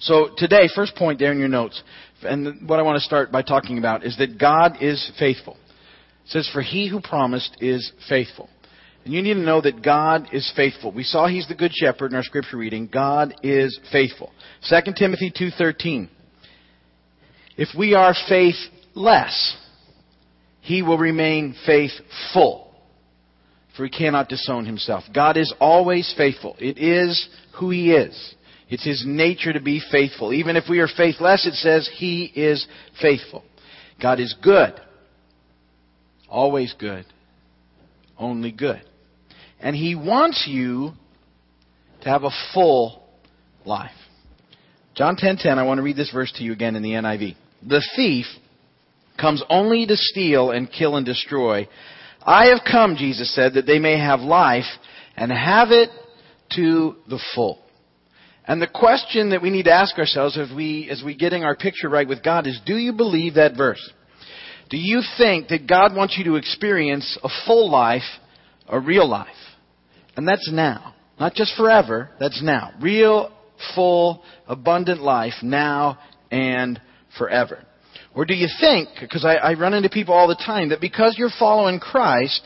So 0.00 0.30
today, 0.36 0.68
first 0.74 0.96
point 0.96 1.18
there 1.18 1.30
in 1.30 1.38
your 1.38 1.48
notes, 1.48 1.82
and 2.22 2.68
what 2.68 2.78
I 2.78 2.82
want 2.82 2.96
to 2.96 3.04
start 3.04 3.32
by 3.32 3.42
talking 3.42 3.78
about 3.78 4.04
is 4.04 4.16
that 4.18 4.38
God 4.38 4.78
is 4.80 5.10
faithful. 5.18 5.56
It 6.24 6.30
says, 6.30 6.50
For 6.52 6.62
he 6.62 6.88
who 6.88 7.00
promised 7.00 7.56
is 7.60 7.92
faithful. 8.08 8.48
And 9.04 9.14
you 9.14 9.22
need 9.22 9.34
to 9.34 9.40
know 9.40 9.60
that 9.62 9.82
God 9.82 10.28
is 10.32 10.50
faithful. 10.54 10.92
We 10.92 11.04
saw 11.04 11.26
he's 11.26 11.48
the 11.48 11.54
good 11.54 11.72
shepherd 11.74 12.10
in 12.10 12.16
our 12.16 12.22
scripture 12.22 12.58
reading. 12.58 12.88
God 12.92 13.34
is 13.42 13.78
faithful. 13.90 14.30
2 14.68 14.92
Timothy 14.94 15.30
2:13. 15.30 16.08
If 17.56 17.68
we 17.76 17.94
are 17.94 18.14
faithless, 18.28 19.56
he 20.60 20.82
will 20.82 20.98
remain 20.98 21.54
faithful. 21.66 22.68
For 23.76 23.84
he 23.84 23.90
cannot 23.90 24.28
disown 24.28 24.66
himself. 24.66 25.04
God 25.14 25.36
is 25.36 25.52
always 25.60 26.12
faithful. 26.16 26.56
It 26.58 26.78
is 26.78 27.28
who 27.52 27.70
he 27.70 27.92
is. 27.92 28.34
It's 28.70 28.84
His 28.84 29.04
nature 29.06 29.52
to 29.52 29.60
be 29.60 29.82
faithful. 29.90 30.32
Even 30.32 30.56
if 30.56 30.64
we 30.70 30.78
are 30.78 30.88
faithless, 30.88 31.46
it 31.46 31.54
says 31.54 31.90
He 31.92 32.24
is 32.24 32.66
faithful. 33.02 33.44
God 34.00 34.20
is 34.20 34.34
good. 34.42 34.80
Always 36.28 36.74
good. 36.78 37.04
Only 38.16 38.52
good. 38.52 38.82
And 39.60 39.74
He 39.74 39.94
wants 39.94 40.46
you 40.48 40.92
to 42.02 42.08
have 42.08 42.22
a 42.22 42.30
full 42.54 43.02
life. 43.64 43.90
John 44.94 45.16
10:10, 45.16 45.58
I 45.58 45.64
want 45.64 45.78
to 45.78 45.82
read 45.82 45.96
this 45.96 46.10
verse 46.10 46.32
to 46.32 46.44
you 46.44 46.52
again 46.52 46.76
in 46.76 46.82
the 46.82 46.92
NIV. 46.92 47.36
The 47.66 47.84
thief 47.96 48.26
comes 49.20 49.42
only 49.50 49.86
to 49.86 49.96
steal 49.96 50.50
and 50.50 50.70
kill 50.70 50.96
and 50.96 51.04
destroy. 51.04 51.68
I 52.22 52.46
have 52.46 52.60
come, 52.70 52.96
Jesus 52.96 53.34
said, 53.34 53.54
that 53.54 53.66
they 53.66 53.78
may 53.78 53.98
have 53.98 54.20
life 54.20 54.64
and 55.16 55.30
have 55.30 55.70
it 55.70 55.90
to 56.56 56.96
the 57.08 57.20
full. 57.34 57.58
And 58.50 58.60
the 58.60 58.66
question 58.66 59.30
that 59.30 59.42
we 59.42 59.50
need 59.50 59.66
to 59.66 59.72
ask 59.72 59.96
ourselves 59.96 60.36
as 60.36 60.50
we, 60.52 60.88
as 60.90 61.04
we 61.04 61.14
getting 61.14 61.44
our 61.44 61.54
picture 61.54 61.88
right 61.88 62.08
with 62.08 62.20
God 62.20 62.48
is, 62.48 62.58
do 62.66 62.74
you 62.74 62.92
believe 62.92 63.34
that 63.34 63.56
verse? 63.56 63.92
Do 64.70 64.76
you 64.76 65.02
think 65.16 65.46
that 65.50 65.68
God 65.68 65.94
wants 65.94 66.18
you 66.18 66.24
to 66.24 66.34
experience 66.34 67.16
a 67.22 67.28
full 67.46 67.70
life, 67.70 68.02
a 68.68 68.80
real 68.80 69.08
life? 69.08 69.28
And 70.16 70.26
that's 70.26 70.50
now. 70.50 70.96
Not 71.20 71.34
just 71.34 71.56
forever, 71.56 72.10
that's 72.18 72.42
now. 72.42 72.72
Real, 72.80 73.32
full, 73.76 74.24
abundant 74.48 75.00
life 75.00 75.34
now 75.44 76.00
and 76.32 76.80
forever. 77.16 77.64
Or 78.16 78.24
do 78.24 78.34
you 78.34 78.48
think, 78.60 78.88
because 79.00 79.24
I, 79.24 79.34
I 79.34 79.54
run 79.54 79.74
into 79.74 79.90
people 79.90 80.14
all 80.14 80.26
the 80.26 80.34
time, 80.34 80.70
that 80.70 80.80
because 80.80 81.14
you're 81.16 81.30
following 81.38 81.78
Christ, 81.78 82.42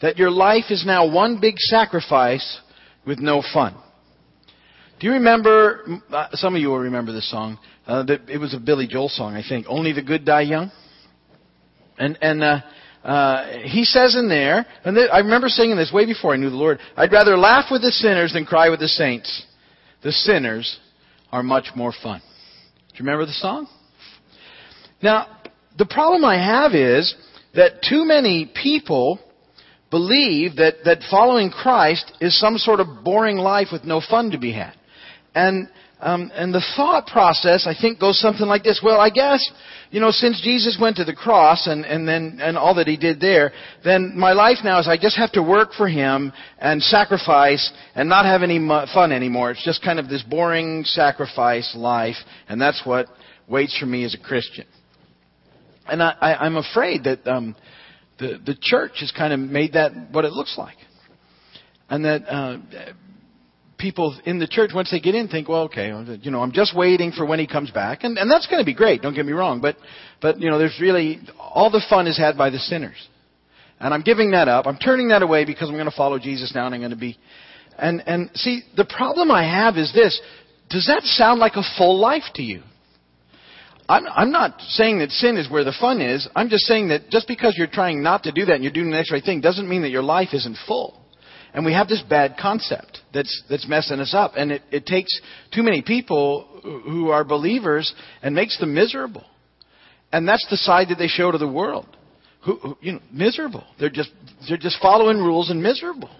that 0.00 0.16
your 0.16 0.30
life 0.30 0.66
is 0.70 0.84
now 0.86 1.12
one 1.12 1.40
big 1.40 1.56
sacrifice 1.58 2.60
with 3.04 3.18
no 3.18 3.42
fun? 3.52 3.74
Do 5.00 5.06
you 5.06 5.14
remember? 5.14 5.82
Uh, 6.10 6.28
some 6.32 6.54
of 6.54 6.60
you 6.60 6.68
will 6.68 6.78
remember 6.78 7.10
this 7.10 7.30
song. 7.30 7.58
Uh, 7.86 8.04
it 8.28 8.38
was 8.38 8.52
a 8.52 8.60
Billy 8.60 8.86
Joel 8.86 9.08
song, 9.08 9.34
I 9.34 9.42
think. 9.46 9.64
Only 9.66 9.92
the 9.92 10.02
good 10.02 10.26
die 10.26 10.42
young. 10.42 10.70
And 11.98 12.18
and 12.20 12.44
uh, 12.44 12.60
uh, 13.02 13.58
he 13.62 13.84
says 13.84 14.14
in 14.14 14.28
there, 14.28 14.66
and 14.84 14.94
th- 14.94 15.08
I 15.10 15.20
remember 15.20 15.48
singing 15.48 15.76
this 15.76 15.90
way 15.90 16.04
before 16.04 16.34
I 16.34 16.36
knew 16.36 16.50
the 16.50 16.56
Lord. 16.56 16.80
I'd 16.98 17.12
rather 17.12 17.38
laugh 17.38 17.70
with 17.70 17.80
the 17.80 17.92
sinners 17.92 18.34
than 18.34 18.44
cry 18.44 18.68
with 18.68 18.80
the 18.80 18.88
saints. 18.88 19.46
The 20.02 20.12
sinners 20.12 20.78
are 21.32 21.42
much 21.42 21.68
more 21.74 21.94
fun. 22.02 22.20
Do 22.90 22.96
you 22.96 23.06
remember 23.06 23.24
the 23.24 23.32
song? 23.32 23.68
Now, 25.02 25.38
the 25.78 25.86
problem 25.86 26.26
I 26.26 26.36
have 26.36 26.74
is 26.74 27.14
that 27.54 27.82
too 27.88 28.04
many 28.04 28.52
people 28.62 29.18
believe 29.90 30.56
that, 30.56 30.84
that 30.84 30.98
following 31.10 31.50
Christ 31.50 32.12
is 32.20 32.38
some 32.38 32.58
sort 32.58 32.80
of 32.80 33.02
boring 33.02 33.38
life 33.38 33.68
with 33.72 33.84
no 33.84 34.02
fun 34.02 34.32
to 34.32 34.38
be 34.38 34.52
had. 34.52 34.74
And 35.34 35.68
um, 36.02 36.30
and 36.34 36.52
the 36.54 36.64
thought 36.76 37.06
process, 37.06 37.66
I 37.66 37.74
think, 37.78 38.00
goes 38.00 38.18
something 38.18 38.46
like 38.46 38.62
this. 38.62 38.80
Well, 38.82 38.98
I 38.98 39.10
guess, 39.10 39.46
you 39.90 40.00
know, 40.00 40.10
since 40.10 40.40
Jesus 40.40 40.78
went 40.80 40.96
to 40.96 41.04
the 41.04 41.12
cross 41.12 41.66
and, 41.66 41.84
and 41.84 42.08
then 42.08 42.38
and 42.40 42.56
all 42.56 42.74
that 42.76 42.86
he 42.86 42.96
did 42.96 43.20
there, 43.20 43.52
then 43.84 44.14
my 44.16 44.32
life 44.32 44.58
now 44.64 44.78
is 44.80 44.88
I 44.88 44.96
just 44.96 45.18
have 45.18 45.32
to 45.32 45.42
work 45.42 45.72
for 45.76 45.88
him 45.88 46.32
and 46.58 46.82
sacrifice 46.82 47.70
and 47.94 48.08
not 48.08 48.24
have 48.24 48.42
any 48.42 48.58
fun 48.94 49.12
anymore. 49.12 49.50
It's 49.50 49.64
just 49.64 49.84
kind 49.84 49.98
of 49.98 50.08
this 50.08 50.22
boring 50.22 50.84
sacrifice 50.84 51.74
life, 51.76 52.16
and 52.48 52.58
that's 52.58 52.80
what 52.84 53.06
waits 53.46 53.76
for 53.78 53.86
me 53.86 54.04
as 54.04 54.14
a 54.14 54.18
Christian. 54.18 54.64
And 55.86 56.02
I, 56.02 56.14
I, 56.18 56.34
I'm 56.46 56.56
afraid 56.56 57.04
that 57.04 57.26
um, 57.26 57.54
the 58.18 58.40
the 58.44 58.56
church 58.58 58.92
has 59.00 59.12
kind 59.12 59.34
of 59.34 59.40
made 59.40 59.74
that 59.74 59.92
what 60.12 60.24
it 60.24 60.32
looks 60.32 60.56
like, 60.56 60.76
and 61.90 62.06
that. 62.06 62.22
Uh, 62.26 62.58
people 63.80 64.18
in 64.24 64.38
the 64.38 64.46
church, 64.46 64.70
once 64.74 64.90
they 64.90 65.00
get 65.00 65.14
in, 65.14 65.28
think, 65.28 65.48
well, 65.48 65.62
okay, 65.62 65.88
you 66.22 66.30
know, 66.30 66.42
I'm 66.42 66.52
just 66.52 66.76
waiting 66.76 67.10
for 67.12 67.26
when 67.26 67.38
he 67.38 67.46
comes 67.46 67.70
back. 67.70 68.04
And, 68.04 68.18
and 68.18 68.30
that's 68.30 68.46
going 68.46 68.60
to 68.60 68.66
be 68.66 68.74
great, 68.74 69.02
don't 69.02 69.14
get 69.14 69.26
me 69.26 69.32
wrong. 69.32 69.60
But, 69.60 69.76
but, 70.20 70.40
you 70.40 70.50
know, 70.50 70.58
there's 70.58 70.78
really, 70.80 71.20
all 71.38 71.70
the 71.70 71.82
fun 71.88 72.06
is 72.06 72.16
had 72.16 72.36
by 72.36 72.50
the 72.50 72.58
sinners. 72.58 73.08
And 73.80 73.94
I'm 73.94 74.02
giving 74.02 74.32
that 74.32 74.46
up. 74.46 74.66
I'm 74.66 74.76
turning 74.76 75.08
that 75.08 75.22
away 75.22 75.44
because 75.46 75.68
I'm 75.68 75.74
going 75.74 75.86
to 75.86 75.96
follow 75.96 76.18
Jesus 76.18 76.54
now 76.54 76.66
and 76.66 76.74
I'm 76.74 76.80
going 76.82 76.90
to 76.90 76.96
be. 76.96 77.18
And, 77.78 78.02
and 78.06 78.30
see, 78.34 78.62
the 78.76 78.84
problem 78.84 79.30
I 79.30 79.42
have 79.42 79.76
is 79.76 79.92
this. 79.94 80.20
Does 80.68 80.86
that 80.86 81.02
sound 81.02 81.40
like 81.40 81.54
a 81.56 81.62
full 81.78 81.98
life 81.98 82.24
to 82.34 82.42
you? 82.42 82.62
I'm, 83.88 84.06
I'm 84.06 84.30
not 84.30 84.60
saying 84.60 84.98
that 85.00 85.10
sin 85.10 85.36
is 85.36 85.50
where 85.50 85.64
the 85.64 85.74
fun 85.80 86.00
is. 86.00 86.28
I'm 86.36 86.48
just 86.48 86.64
saying 86.66 86.88
that 86.88 87.10
just 87.10 87.26
because 87.26 87.56
you're 87.56 87.66
trying 87.66 88.02
not 88.02 88.22
to 88.24 88.32
do 88.32 88.44
that 88.44 88.54
and 88.54 88.62
you're 88.62 88.72
doing 88.72 88.90
the 88.90 88.96
next 88.96 89.10
right 89.10 89.24
thing 89.24 89.40
doesn't 89.40 89.68
mean 89.68 89.82
that 89.82 89.88
your 89.88 90.02
life 90.02 90.28
isn't 90.32 90.58
full. 90.68 90.99
And 91.52 91.64
we 91.64 91.72
have 91.72 91.88
this 91.88 92.02
bad 92.08 92.36
concept 92.40 93.00
that's, 93.12 93.42
that's 93.48 93.68
messing 93.68 94.00
us 94.00 94.14
up. 94.14 94.32
And 94.36 94.52
it, 94.52 94.62
it 94.70 94.86
takes 94.86 95.10
too 95.52 95.62
many 95.62 95.82
people 95.82 96.60
who 96.62 97.08
are 97.08 97.24
believers 97.24 97.92
and 98.22 98.34
makes 98.34 98.58
them 98.58 98.74
miserable. 98.74 99.24
And 100.12 100.28
that's 100.28 100.46
the 100.50 100.56
side 100.56 100.88
that 100.90 100.98
they 100.98 101.08
show 101.08 101.30
to 101.30 101.38
the 101.38 101.48
world. 101.48 101.86
Who, 102.44 102.56
who 102.56 102.78
you 102.80 102.92
know, 102.92 103.00
miserable. 103.12 103.64
They're 103.78 103.90
just, 103.90 104.10
they're 104.48 104.56
just 104.56 104.80
following 104.80 105.18
rules 105.18 105.50
and 105.50 105.62
miserable. 105.62 106.10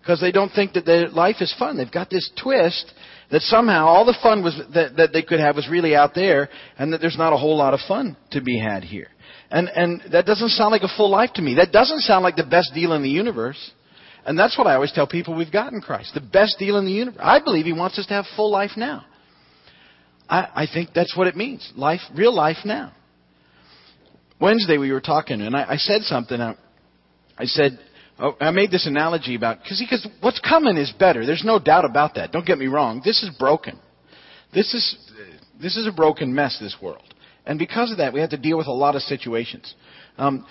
Because 0.00 0.20
they 0.20 0.32
don't 0.32 0.50
think 0.50 0.72
that 0.72 0.86
their 0.86 1.08
life 1.08 1.36
is 1.40 1.54
fun. 1.58 1.76
They've 1.76 1.90
got 1.90 2.08
this 2.08 2.30
twist 2.42 2.92
that 3.30 3.42
somehow 3.42 3.86
all 3.86 4.06
the 4.06 4.16
fun 4.22 4.42
was, 4.42 4.58
that, 4.72 4.96
that 4.96 5.12
they 5.12 5.22
could 5.22 5.38
have 5.38 5.56
was 5.56 5.68
really 5.68 5.94
out 5.94 6.14
there 6.14 6.48
and 6.78 6.92
that 6.92 7.00
there's 7.00 7.18
not 7.18 7.32
a 7.32 7.36
whole 7.36 7.56
lot 7.56 7.74
of 7.74 7.80
fun 7.86 8.16
to 8.30 8.40
be 8.40 8.58
had 8.58 8.84
here. 8.84 9.08
And, 9.50 9.68
and 9.68 10.02
that 10.12 10.26
doesn't 10.26 10.50
sound 10.50 10.72
like 10.72 10.82
a 10.82 10.96
full 10.96 11.10
life 11.10 11.32
to 11.34 11.42
me. 11.42 11.54
That 11.56 11.72
doesn't 11.72 12.00
sound 12.00 12.22
like 12.22 12.36
the 12.36 12.44
best 12.44 12.72
deal 12.74 12.92
in 12.92 13.02
the 13.02 13.10
universe. 13.10 13.70
And 14.28 14.38
that's 14.38 14.58
what 14.58 14.66
I 14.66 14.74
always 14.74 14.92
tell 14.92 15.06
people 15.06 15.34
we've 15.34 15.50
got 15.50 15.72
in 15.72 15.80
Christ. 15.80 16.12
The 16.12 16.20
best 16.20 16.58
deal 16.58 16.76
in 16.76 16.84
the 16.84 16.92
universe. 16.92 17.18
I 17.18 17.42
believe 17.42 17.64
He 17.64 17.72
wants 17.72 17.98
us 17.98 18.04
to 18.08 18.12
have 18.12 18.26
full 18.36 18.50
life 18.50 18.72
now. 18.76 19.06
I, 20.28 20.48
I 20.54 20.66
think 20.70 20.90
that's 20.94 21.16
what 21.16 21.26
it 21.26 21.34
means. 21.34 21.72
Life, 21.76 22.02
real 22.14 22.34
life 22.34 22.58
now. 22.66 22.92
Wednesday 24.38 24.76
we 24.76 24.92
were 24.92 25.00
talking, 25.00 25.40
and 25.40 25.56
I, 25.56 25.70
I 25.70 25.76
said 25.76 26.02
something. 26.02 26.38
I, 26.38 26.56
I 27.38 27.46
said, 27.46 27.78
oh, 28.18 28.36
I 28.38 28.50
made 28.50 28.70
this 28.70 28.86
analogy 28.86 29.34
about, 29.34 29.62
because 29.62 30.06
what's 30.20 30.40
coming 30.40 30.76
is 30.76 30.92
better. 30.92 31.24
There's 31.24 31.42
no 31.42 31.58
doubt 31.58 31.86
about 31.86 32.16
that. 32.16 32.30
Don't 32.30 32.44
get 32.44 32.58
me 32.58 32.66
wrong. 32.66 33.00
This 33.02 33.22
is 33.22 33.30
broken. 33.38 33.80
This 34.52 34.74
is, 34.74 35.10
this 35.58 35.78
is 35.78 35.86
a 35.86 35.92
broken 35.92 36.34
mess, 36.34 36.58
this 36.60 36.76
world. 36.82 37.14
And 37.46 37.58
because 37.58 37.90
of 37.90 37.96
that, 37.96 38.12
we 38.12 38.20
have 38.20 38.30
to 38.30 38.36
deal 38.36 38.58
with 38.58 38.66
a 38.66 38.72
lot 38.72 38.94
of 38.94 39.00
situations. 39.00 39.74
Um, 40.18 40.44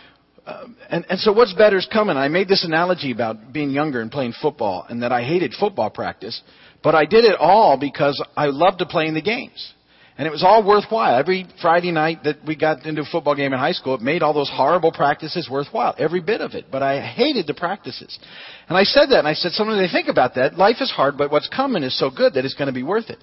uh, 0.47 0.67
and, 0.89 1.05
and 1.09 1.19
so 1.19 1.33
what's 1.33 1.53
better 1.53 1.77
is 1.77 1.87
coming. 1.91 2.15
I 2.15 2.29
made 2.29 2.47
this 2.47 2.63
analogy 2.63 3.11
about 3.11 3.51
being 3.51 3.69
younger 3.69 3.99
and 4.01 4.09
playing 4.09 4.33
football, 4.41 4.85
and 4.87 5.03
that 5.03 5.11
I 5.11 5.21
hated 5.23 5.53
football 5.59 5.89
practice, 5.89 6.41
but 6.81 6.95
I 6.95 7.05
did 7.05 7.25
it 7.25 7.35
all 7.37 7.77
because 7.77 8.23
I 8.37 8.45
loved 8.45 8.79
to 8.79 8.85
play 8.85 9.07
in 9.07 9.13
the 9.13 9.21
games. 9.21 9.73
And 10.17 10.25
it 10.25 10.31
was 10.31 10.43
all 10.43 10.65
worthwhile. 10.65 11.19
Every 11.19 11.45
Friday 11.61 11.91
night 11.91 12.23
that 12.23 12.37
we 12.47 12.55
got 12.55 12.85
into 12.85 13.01
a 13.01 13.05
football 13.05 13.35
game 13.35 13.53
in 13.53 13.59
high 13.59 13.73
school, 13.73 13.93
it 13.95 14.01
made 14.01 14.23
all 14.23 14.33
those 14.33 14.49
horrible 14.51 14.91
practices 14.91 15.47
worthwhile. 15.51 15.93
Every 15.99 16.21
bit 16.21 16.41
of 16.41 16.53
it. 16.53 16.67
But 16.71 16.81
I 16.81 17.05
hated 17.05 17.45
the 17.45 17.53
practices. 17.53 18.17
And 18.67 18.75
I 18.75 18.83
said 18.83 19.07
that, 19.09 19.19
and 19.19 19.27
I 19.27 19.33
said, 19.33 19.51
sometimes 19.51 19.79
they 19.79 19.93
think 19.93 20.07
about 20.07 20.33
that. 20.33 20.57
Life 20.57 20.77
is 20.79 20.89
hard, 20.89 21.19
but 21.19 21.29
what's 21.29 21.49
coming 21.49 21.83
is 21.83 21.97
so 21.99 22.09
good 22.09 22.33
that 22.33 22.45
it's 22.45 22.55
going 22.55 22.67
to 22.67 22.73
be 22.73 22.81
worth 22.81 23.11
it. 23.11 23.19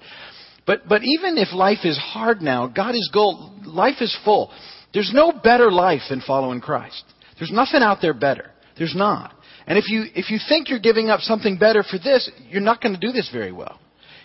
But, 0.65 0.87
but 0.87 1.01
even 1.03 1.37
if 1.37 1.53
life 1.53 1.83
is 1.83 1.97
hard 1.97 2.41
now, 2.41 2.67
God 2.67 2.95
is 2.95 3.09
gold. 3.13 3.65
Life 3.65 3.97
is 3.99 4.15
full. 4.23 4.51
There's 4.93 5.11
no 5.13 5.33
better 5.33 5.69
life 5.69 6.03
than 6.09 6.21
following 6.25 6.61
Christ. 6.61 7.03
There's 7.37 7.51
nothing 7.51 7.81
out 7.81 7.99
there 8.01 8.13
better. 8.13 8.51
There's 8.77 8.95
not. 8.95 9.33
And 9.67 9.77
if 9.77 9.89
you, 9.89 10.05
if 10.15 10.29
you 10.29 10.37
think 10.47 10.69
you're 10.69 10.79
giving 10.79 11.09
up 11.09 11.21
something 11.21 11.57
better 11.57 11.83
for 11.83 11.97
this, 11.97 12.29
you're 12.49 12.61
not 12.61 12.81
going 12.81 12.93
to 12.93 12.99
do 12.99 13.11
this 13.11 13.29
very 13.31 13.51
well. 13.51 13.79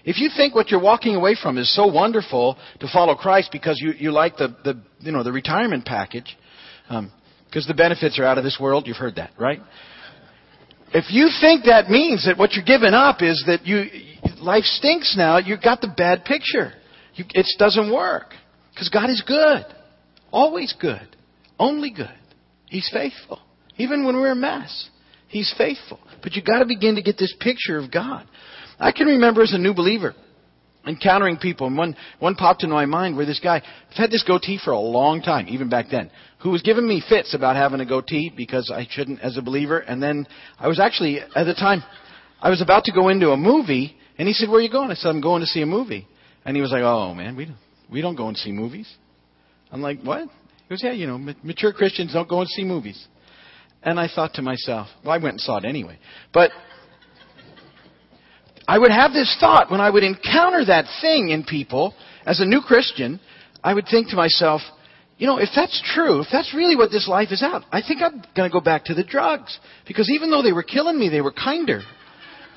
If 0.05 0.19
you 0.19 0.31
think 0.35 0.55
what 0.55 0.71
you're 0.71 0.81
walking 0.81 1.15
away 1.15 1.37
from 1.41 1.59
is 1.59 1.75
so 1.75 1.87
wonderful 1.87 2.57
to 2.81 2.89
follow 2.93 3.15
Christ 3.15 3.51
because 3.53 3.79
you, 3.81 3.93
you 3.93 4.13
like 4.13 4.37
the, 4.37 4.57
the, 4.65 4.81
you 5.01 5.13
know, 5.13 5.23
the 5.23 5.33
retirement 5.33 5.85
package, 5.85 6.37
because 6.89 6.99
um, 6.99 7.69
the 7.69 7.75
benefits 7.75 8.19
are 8.19 8.25
out 8.25 8.39
of 8.39 8.45
this 8.45 8.59
world, 8.61 8.87
you've 8.87 8.97
heard 8.97 9.17
that, 9.17 9.31
right? 9.39 9.61
If 10.93 11.05
you 11.11 11.29
think 11.41 11.67
that 11.67 11.89
means 11.89 12.27
that 12.27 12.37
what 12.37 12.53
you're 12.53 12.65
giving 12.65 12.95
up 12.95 13.23
is 13.23 13.45
that 13.47 13.67
you, 13.67 13.85
life 14.41 14.65
stinks 14.65 15.15
now, 15.17 15.39
you've 15.39 15.63
got 15.63 15.81
the 15.81 15.93
bad 15.95 16.25
picture. 16.25 16.73
You, 17.15 17.25
it 17.35 17.47
doesn't 17.59 17.93
work. 17.93 18.33
Because 18.73 18.89
God 18.89 19.11
is 19.11 19.23
good. 19.27 19.65
Always 20.33 20.75
good. 20.81 21.17
Only 21.59 21.91
good. 21.91 22.09
He's 22.71 22.89
faithful. 22.93 23.41
Even 23.77 24.07
when 24.07 24.17
we're 24.17 24.33
a 24.33 24.37
mess, 24.37 24.89
He's 25.29 25.53
faithful. 25.57 26.01
But 26.23 26.35
you've 26.35 26.45
got 26.45 26.61
to 26.61 26.67
begin 26.67 26.97
to 26.97 27.03
get 27.03 27.19
this 27.19 27.35
picture 27.39 27.79
of 27.79 27.93
God. 27.93 28.27
I 28.79 28.93
can 28.93 29.07
remember 29.07 29.43
as 29.43 29.53
a 29.53 29.59
new 29.59 29.75
believer 29.75 30.15
encountering 30.87 31.37
people, 31.37 31.67
and 31.67 31.77
one, 31.77 31.95
one 32.21 32.35
popped 32.35 32.63
into 32.63 32.75
my 32.75 32.87
mind 32.87 33.17
where 33.17 33.27
this 33.27 33.39
guy, 33.39 33.57
I've 33.57 33.97
had 33.97 34.11
this 34.11 34.25
goatee 34.27 34.59
for 34.65 34.71
a 34.71 34.79
long 34.79 35.21
time, 35.21 35.47
even 35.49 35.69
back 35.69 35.87
then, 35.91 36.11
who 36.43 36.51
was 36.51 36.63
giving 36.63 36.89
me 36.89 37.03
fits 37.07 37.35
about 37.35 37.55
having 37.57 37.81
a 37.81 37.85
goatee 37.87 38.33
because 38.35 38.73
I 38.75 38.87
shouldn't 38.91 39.21
as 39.21 39.37
a 39.37 39.43
believer. 39.43 39.79
And 39.79 40.03
then 40.03 40.27
I 40.59 40.69
was 40.69 40.81
actually, 40.81 41.21
at 41.21 41.45
the 41.45 41.55
time, 41.55 41.83
I 42.41 42.49
was 42.49 42.63
about 42.63 42.85
to 42.85 42.93
go 42.93 43.09
into 43.09 43.31
a 43.31 43.37
movie, 43.37 43.95
and 44.17 44.27
he 44.27 44.33
said, 44.33 44.49
where 44.49 44.59
are 44.59 44.63
you 44.63 44.71
going? 44.71 44.91
I 44.91 44.95
said, 44.95 45.11
I'm 45.11 45.21
going 45.21 45.41
to 45.41 45.47
see 45.47 45.61
a 45.61 45.67
movie. 45.67 46.09
And 46.45 46.57
he 46.57 46.63
was 46.63 46.73
like, 46.73 46.83
oh 46.83 47.15
man, 47.15 47.37
we 47.37 47.55
we 47.91 48.01
don't 48.01 48.17
go 48.17 48.29
and 48.29 48.37
see 48.37 48.53
movies. 48.53 48.91
I'm 49.71 49.83
like, 49.83 50.01
what? 50.01 50.29
Goes, 50.71 50.85
yeah, 50.85 50.93
you 50.93 51.09
know, 51.09 51.19
mature 51.43 51.73
Christians 51.73 52.13
don't 52.13 52.29
go 52.29 52.41
and 52.41 52.49
see 52.49 52.63
movies. 52.63 53.09
And 53.83 53.99
I 53.99 54.07
thought 54.07 54.35
to 54.35 54.43
myself, 54.43 54.87
well, 55.05 55.13
I 55.13 55.19
went 55.19 55.33
and 55.33 55.41
saw 55.41 55.57
it 55.57 55.65
anyway. 55.65 55.99
But 56.33 56.53
I 58.69 58.79
would 58.79 58.93
have 58.93 59.13
this 59.13 59.37
thought 59.41 59.69
when 59.69 59.81
I 59.81 59.91
would 59.91 60.05
encounter 60.05 60.65
that 60.67 60.85
thing 61.01 61.31
in 61.31 61.43
people 61.43 61.93
as 62.25 62.39
a 62.39 62.45
new 62.45 62.61
Christian. 62.61 63.19
I 63.65 63.75
would 63.75 63.87
think 63.91 64.11
to 64.11 64.17
myself, 64.17 64.61
you 65.19 65.27
know, 65.27 65.39
if 65.39 65.49
that's 65.57 65.83
true, 65.93 66.21
if 66.21 66.29
that's 66.31 66.55
really 66.55 66.77
what 66.77 66.93
this 66.93 67.09
life 67.09 67.33
is 67.33 67.43
out, 67.43 67.63
I 67.73 67.81
think 67.83 68.01
I'm 68.01 68.23
going 68.37 68.49
to 68.49 68.53
go 68.53 68.61
back 68.61 68.85
to 68.85 68.95
the 68.95 69.03
drugs. 69.03 69.59
Because 69.89 70.09
even 70.09 70.31
though 70.31 70.43
they 70.43 70.53
were 70.53 70.63
killing 70.63 70.97
me, 70.97 71.09
they 71.09 71.21
were 71.21 71.33
kinder. 71.33 71.81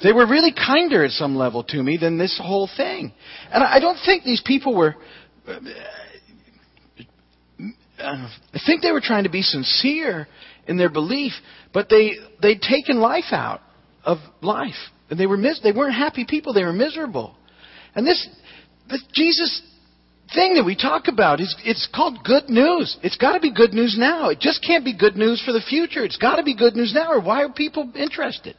They 0.04 0.14
were 0.14 0.28
really 0.28 0.54
kinder 0.54 1.04
at 1.04 1.12
some 1.12 1.36
level 1.36 1.64
to 1.64 1.82
me 1.82 1.98
than 2.00 2.20
this 2.20 2.40
whole 2.40 2.70
thing. 2.78 3.12
And 3.52 3.64
I 3.64 3.80
don't 3.80 3.98
think 4.06 4.24
these 4.24 4.44
people 4.46 4.78
were 4.78 4.96
I 8.14 8.60
think 8.66 8.82
they 8.82 8.92
were 8.92 9.02
trying 9.02 9.24
to 9.24 9.30
be 9.30 9.42
sincere 9.42 10.28
in 10.68 10.78
their 10.78 10.90
belief, 10.90 11.34
but 11.74 11.90
they 11.90 12.14
they'd 12.42 12.62
taken 12.62 13.00
life 13.00 13.32
out 13.32 13.62
of 14.04 14.18
life, 14.42 14.76
and 15.10 15.20
they 15.20 15.26
were 15.26 15.38
mis- 15.38 15.60
they 15.64 15.72
weren't 15.72 15.96
happy 15.96 16.26
people. 16.28 16.54
They 16.54 16.64
were 16.64 16.74
miserable, 16.74 17.36
and 17.96 18.06
this 18.06 18.28
this 18.90 19.04
Jesus 19.14 19.62
thing 20.34 20.56
that 20.56 20.64
we 20.64 20.76
talk 20.76 21.08
about 21.08 21.40
is 21.40 21.56
it's 21.64 21.88
called 21.94 22.24
good 22.24 22.50
news. 22.50 22.98
It's 23.04 23.18
got 23.18 23.34
to 23.34 23.40
be 23.40 23.52
good 23.52 23.74
news 23.74 23.96
now. 23.98 24.30
It 24.30 24.40
just 24.40 24.64
can't 24.66 24.86
be 24.86 24.98
good 24.98 25.16
news 25.16 25.42
for 25.46 25.52
the 25.52 25.62
future. 25.62 26.04
It's 26.04 26.18
got 26.18 26.38
to 26.38 26.44
be 26.44 26.56
good 26.56 26.76
news 26.76 26.94
now, 26.94 27.12
or 27.12 27.22
why 27.22 27.44
are 27.44 27.50
people 27.50 27.92
interested? 27.96 28.56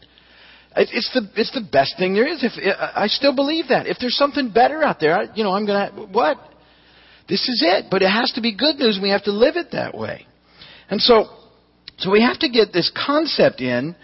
It's 0.77 1.11
the 1.15 1.31
it's 1.37 1.53
the 1.53 1.61
best 1.61 1.95
thing 1.99 2.15
there 2.15 2.27
is. 2.27 2.43
If 2.43 2.53
I 2.97 3.07
still 3.07 3.35
believe 3.35 3.69
that, 3.69 3.87
if 3.87 3.99
there's 4.01 4.17
something 4.17 4.51
better 4.51 4.83
out 4.83 4.99
there, 4.99 5.17
I, 5.17 5.27
you 5.35 5.45
know, 5.45 5.53
I'm 5.53 5.67
gonna 5.67 6.09
what 6.11 6.39
this 7.29 7.49
is 7.49 7.63
it. 7.67 7.87
But 7.91 8.03
it 8.03 8.11
has 8.11 8.33
to 8.33 8.41
be 8.41 8.55
good 8.55 8.77
news 8.77 8.99
we 9.03 9.11
have 9.11 9.25
to 9.25 9.33
live 9.33 9.57
it 9.57 9.73
that 9.73 9.97
way. 9.97 10.27
And 10.91 11.01
so, 11.01 11.27
so 11.99 12.11
we 12.11 12.23
have 12.23 12.39
to 12.41 12.49
get 12.49 12.73
this 12.73 12.91
concept 12.95 13.61
in 13.61 13.97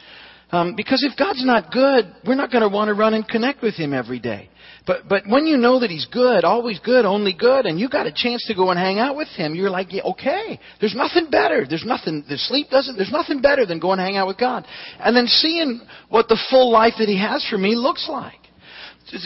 um, 0.53 0.75
because 0.75 1.07
if 1.09 1.17
God's 1.17 1.45
not 1.45 1.71
good, 1.71 2.12
we're 2.27 2.35
not 2.35 2.50
going 2.50 2.62
to 2.62 2.69
want 2.69 2.89
to 2.89 2.95
run 2.95 3.15
and 3.15 3.27
connect 3.27 3.62
with 3.62 3.75
Him 3.75 3.95
every 3.95 4.19
day. 4.19 4.50
But 4.87 5.09
but 5.09 5.23
when 5.29 5.47
you 5.47 5.57
know 5.57 5.81
that 5.81 5.91
He's 5.91 6.07
good, 6.07 6.45
always 6.45 6.81
good, 6.81 7.05
only 7.05 7.33
good, 7.39 7.67
and 7.67 7.79
you 7.79 7.89
got 7.89 8.07
a 8.07 8.12
chance 8.12 8.45
to 8.47 8.55
go 8.55 8.71
and 8.71 8.79
hang 8.79 8.99
out 8.99 9.17
with 9.17 9.29
Him, 9.29 9.55
you're 9.55 9.71
like, 9.71 9.93
yeah, 9.93 10.03
okay. 10.03 10.59
There's 10.81 10.95
nothing 10.97 11.31
better. 11.31 11.67
There's 11.69 11.85
nothing. 11.85 12.25
The 12.29 12.37
sleep 12.37 12.69
doesn't. 12.69 12.97
There's 12.97 13.12
nothing 13.12 13.41
better 13.41 13.65
than 13.65 13.79
going 13.79 14.00
and 14.00 14.07
hang 14.07 14.17
out 14.17 14.27
with 14.27 14.39
God, 14.39 14.67
and 14.99 15.15
then 15.15 15.27
seeing 15.27 15.83
what 16.09 16.27
the 16.29 16.39
full 16.50 16.73
life 16.73 16.95
that 16.99 17.09
He 17.09 17.21
has 17.21 17.47
for 17.49 17.59
me 17.59 17.77
looks 17.77 18.09
like. 18.09 18.39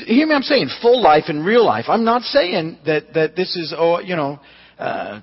Hear 0.07 0.27
me, 0.27 0.35
I'm 0.35 0.43
saying 0.43 0.71
full 0.81 1.03
life 1.03 1.25
and 1.29 1.45
real 1.45 1.65
life. 1.65 1.87
I'm 1.89 2.05
not 2.05 2.23
saying 2.23 2.79
that, 2.87 3.13
that 3.15 3.37
this 3.37 3.55
is, 3.57 3.75
oh, 3.77 4.01
you 4.01 4.17
know, 4.17 4.41
uh, 4.79 5.21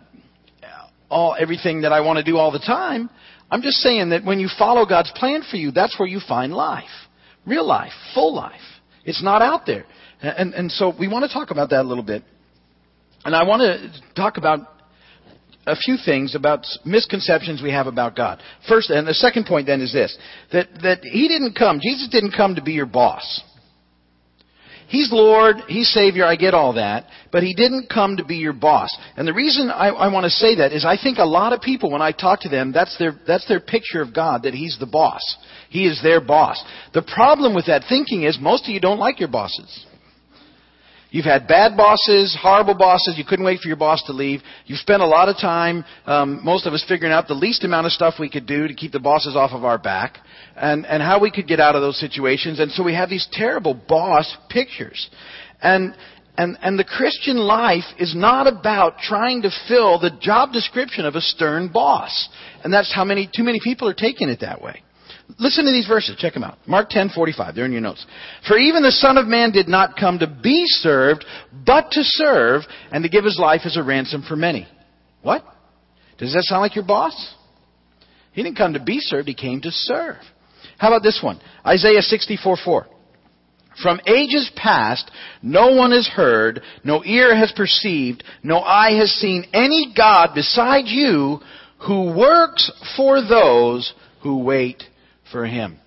all, 1.09 1.35
everything 1.39 1.81
that 1.81 1.91
I 1.91 2.01
want 2.01 2.17
to 2.17 2.23
do 2.23 2.37
all 2.37 2.51
the 2.51 2.59
time. 2.59 3.09
I'm 3.49 3.61
just 3.61 3.77
saying 3.77 4.09
that 4.11 4.23
when 4.23 4.39
you 4.39 4.49
follow 4.57 4.85
God's 4.85 5.11
plan 5.15 5.43
for 5.49 5.57
you, 5.57 5.71
that's 5.71 5.99
where 5.99 6.07
you 6.07 6.21
find 6.25 6.53
life. 6.53 6.85
Real 7.45 7.65
life. 7.65 7.91
Full 8.13 8.35
life. 8.35 8.61
It's 9.03 9.23
not 9.23 9.41
out 9.41 9.65
there. 9.65 9.85
And, 10.21 10.53
and 10.53 10.71
so 10.71 10.93
we 10.97 11.07
want 11.07 11.25
to 11.25 11.33
talk 11.33 11.51
about 11.51 11.71
that 11.71 11.81
a 11.81 11.87
little 11.87 12.03
bit. 12.03 12.23
And 13.25 13.35
I 13.35 13.43
want 13.43 13.61
to 13.61 14.13
talk 14.15 14.37
about 14.37 14.59
a 15.65 15.75
few 15.75 15.97
things 16.03 16.33
about 16.35 16.65
misconceptions 16.85 17.61
we 17.61 17.71
have 17.71 17.87
about 17.87 18.15
God. 18.15 18.41
First, 18.67 18.89
and 18.89 19.07
the 19.07 19.13
second 19.13 19.45
point 19.45 19.67
then 19.67 19.81
is 19.81 19.93
this, 19.93 20.17
that, 20.51 20.67
that 20.81 20.99
He 21.03 21.27
didn't 21.27 21.55
come, 21.55 21.79
Jesus 21.81 22.07
didn't 22.09 22.31
come 22.31 22.55
to 22.55 22.63
be 22.63 22.71
your 22.71 22.85
boss. 22.85 23.43
He's 24.91 25.09
Lord, 25.09 25.55
He's 25.69 25.89
Savior, 25.93 26.25
I 26.25 26.35
get 26.35 26.53
all 26.53 26.73
that, 26.73 27.05
but 27.31 27.43
He 27.43 27.53
didn't 27.53 27.89
come 27.89 28.17
to 28.17 28.25
be 28.25 28.35
your 28.35 28.51
boss. 28.51 28.93
And 29.15 29.25
the 29.25 29.33
reason 29.33 29.69
I, 29.69 29.87
I 29.87 30.11
want 30.11 30.25
to 30.25 30.29
say 30.29 30.55
that 30.55 30.73
is 30.73 30.83
I 30.83 30.97
think 31.01 31.17
a 31.17 31.23
lot 31.23 31.53
of 31.53 31.61
people, 31.61 31.89
when 31.89 32.01
I 32.01 32.11
talk 32.11 32.41
to 32.41 32.49
them, 32.49 32.73
that's 32.73 32.97
their, 32.97 33.13
that's 33.25 33.47
their 33.47 33.61
picture 33.61 34.01
of 34.01 34.13
God, 34.13 34.43
that 34.43 34.53
He's 34.53 34.75
the 34.81 34.85
boss. 34.85 35.21
He 35.69 35.87
is 35.87 36.01
their 36.03 36.19
boss. 36.19 36.61
The 36.93 37.03
problem 37.03 37.55
with 37.55 37.67
that 37.67 37.83
thinking 37.87 38.23
is 38.23 38.37
most 38.41 38.65
of 38.65 38.71
you 38.71 38.81
don't 38.81 38.99
like 38.99 39.21
your 39.21 39.29
bosses. 39.29 39.85
You've 41.11 41.25
had 41.25 41.45
bad 41.45 41.75
bosses, 41.75 42.37
horrible 42.41 42.73
bosses. 42.73 43.15
You 43.17 43.25
couldn't 43.25 43.43
wait 43.43 43.59
for 43.59 43.67
your 43.67 43.75
boss 43.75 44.01
to 44.05 44.13
leave. 44.13 44.39
You've 44.65 44.79
spent 44.79 45.01
a 45.01 45.05
lot 45.05 45.27
of 45.27 45.35
time, 45.35 45.83
um, 46.05 46.39
most 46.43 46.65
of 46.65 46.73
us, 46.73 46.85
figuring 46.87 47.11
out 47.11 47.27
the 47.27 47.33
least 47.33 47.65
amount 47.65 47.85
of 47.85 47.91
stuff 47.91 48.13
we 48.17 48.29
could 48.29 48.45
do 48.45 48.65
to 48.65 48.73
keep 48.73 48.93
the 48.93 48.99
bosses 48.99 49.35
off 49.35 49.51
of 49.51 49.65
our 49.65 49.77
back, 49.77 50.19
and 50.55 50.85
and 50.85 51.03
how 51.03 51.19
we 51.19 51.29
could 51.29 51.47
get 51.47 51.59
out 51.59 51.75
of 51.75 51.81
those 51.81 51.99
situations. 51.99 52.61
And 52.61 52.71
so 52.71 52.81
we 52.81 52.95
have 52.95 53.09
these 53.09 53.27
terrible 53.33 53.73
boss 53.73 54.37
pictures, 54.49 55.09
and 55.61 55.93
and 56.37 56.57
and 56.61 56.79
the 56.79 56.85
Christian 56.85 57.35
life 57.35 57.83
is 57.99 58.15
not 58.15 58.47
about 58.47 58.99
trying 58.99 59.41
to 59.41 59.49
fill 59.67 59.99
the 59.99 60.11
job 60.21 60.53
description 60.53 61.05
of 61.05 61.15
a 61.15 61.21
stern 61.21 61.67
boss. 61.67 62.29
And 62.63 62.73
that's 62.73 62.93
how 62.95 63.03
many 63.03 63.29
too 63.35 63.43
many 63.43 63.59
people 63.61 63.89
are 63.89 63.93
taking 63.93 64.29
it 64.29 64.39
that 64.39 64.61
way. 64.61 64.81
Listen 65.39 65.65
to 65.65 65.71
these 65.71 65.87
verses. 65.87 66.15
Check 66.17 66.33
them 66.33 66.43
out. 66.43 66.57
Mark 66.67 66.89
10:45. 66.89 67.55
They're 67.55 67.65
in 67.65 67.71
your 67.71 67.81
notes. 67.81 68.05
For 68.47 68.57
even 68.57 68.83
the 68.83 68.91
Son 68.91 69.17
of 69.17 69.27
Man 69.27 69.51
did 69.51 69.67
not 69.67 69.97
come 69.97 70.19
to 70.19 70.27
be 70.27 70.63
served, 70.65 71.25
but 71.65 71.91
to 71.91 72.03
serve 72.03 72.63
and 72.91 73.03
to 73.03 73.09
give 73.09 73.23
his 73.23 73.37
life 73.39 73.61
as 73.65 73.77
a 73.77 73.83
ransom 73.83 74.23
for 74.23 74.35
many. 74.35 74.67
What? 75.21 75.43
Does 76.17 76.33
that 76.33 76.43
sound 76.43 76.61
like 76.61 76.75
your 76.75 76.85
boss? 76.85 77.35
He 78.31 78.43
didn't 78.43 78.57
come 78.57 78.73
to 78.73 78.79
be 78.79 78.99
served, 78.99 79.27
he 79.27 79.33
came 79.33 79.61
to 79.61 79.71
serve. 79.71 80.17
How 80.77 80.87
about 80.87 81.03
this 81.03 81.21
one? 81.21 81.39
Isaiah 81.65 82.01
64:4. 82.01 82.87
From 83.81 84.01
ages 84.05 84.49
past, 84.55 85.09
no 85.41 85.71
one 85.73 85.91
has 85.91 86.07
heard, 86.07 86.61
no 86.83 87.03
ear 87.05 87.35
has 87.35 87.51
perceived, 87.53 88.23
no 88.43 88.59
eye 88.59 88.93
has 88.93 89.11
seen 89.11 89.45
any 89.53 89.93
God 89.95 90.33
beside 90.33 90.87
you 90.87 91.39
who 91.79 92.11
works 92.11 92.69
for 92.95 93.21
those 93.21 93.93
who 94.21 94.39
wait 94.39 94.83
for 95.31 95.45
him. 95.45 95.79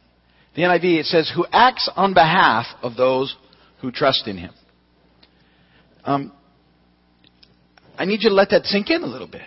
The 0.55 0.63
NIV, 0.63 1.01
it 1.01 1.07
says, 1.07 1.31
who 1.35 1.47
acts 1.53 1.91
on 1.97 2.15
behalf 2.15 2.67
of 2.83 2.97
those 2.97 3.37
who 3.81 3.91
trust 3.91 4.27
in 4.29 4.37
him. 4.37 4.53
Um, 6.05 6.33
I 7.99 8.05
need 8.05 8.23
you 8.23 8.31
to 8.31 8.35
let 8.35 8.51
that 8.51 8.65
sink 8.65 8.91
in 8.91 9.03
a 9.03 9.07
little 9.07 9.27
bit. 9.27 9.43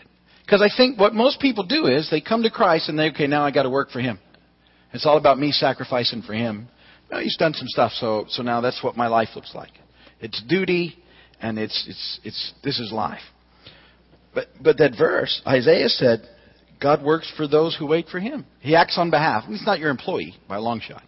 Because 0.45 0.61
I 0.61 0.69
think 0.75 0.99
what 0.99 1.13
most 1.13 1.39
people 1.41 1.65
do 1.65 1.87
is 1.87 2.09
they 2.09 2.21
come 2.21 2.43
to 2.43 2.49
Christ 2.49 2.89
and 2.89 2.97
they, 2.97 3.09
okay, 3.09 3.27
now 3.27 3.43
I 3.43 3.51
got 3.51 3.63
to 3.63 3.69
work 3.69 3.89
for 3.89 3.99
him. 3.99 4.19
It's 4.93 5.05
all 5.05 5.17
about 5.17 5.37
me 5.37 5.51
sacrificing 5.51 6.21
for 6.21 6.33
him. 6.33 6.69
Well, 7.11 7.21
he's 7.21 7.37
done 7.37 7.53
some 7.53 7.67
stuff, 7.67 7.91
so, 7.93 8.25
so 8.29 8.43
now 8.43 8.61
that's 8.61 8.83
what 8.83 8.95
my 8.95 9.07
life 9.07 9.29
looks 9.35 9.53
like. 9.53 9.71
It's 10.19 10.41
duty, 10.43 10.97
and 11.41 11.59
it's, 11.59 11.85
it's, 11.87 12.19
it's, 12.23 12.53
this 12.63 12.79
is 12.79 12.91
life. 12.91 13.21
But, 14.33 14.47
but 14.61 14.77
that 14.77 14.93
verse, 14.97 15.41
Isaiah 15.45 15.89
said, 15.89 16.27
God 16.81 17.03
works 17.03 17.31
for 17.36 17.48
those 17.48 17.75
who 17.75 17.88
wait 17.88 18.07
for 18.10 18.19
Him. 18.19 18.46
He 18.60 18.75
acts 18.75 18.98
on 18.98 19.10
behalf. 19.10 19.46
He's 19.48 19.65
not 19.65 19.79
your 19.79 19.89
employee 19.89 20.36
by 20.48 20.57
a 20.57 20.62
long 20.62 20.79
shot, 20.79 21.03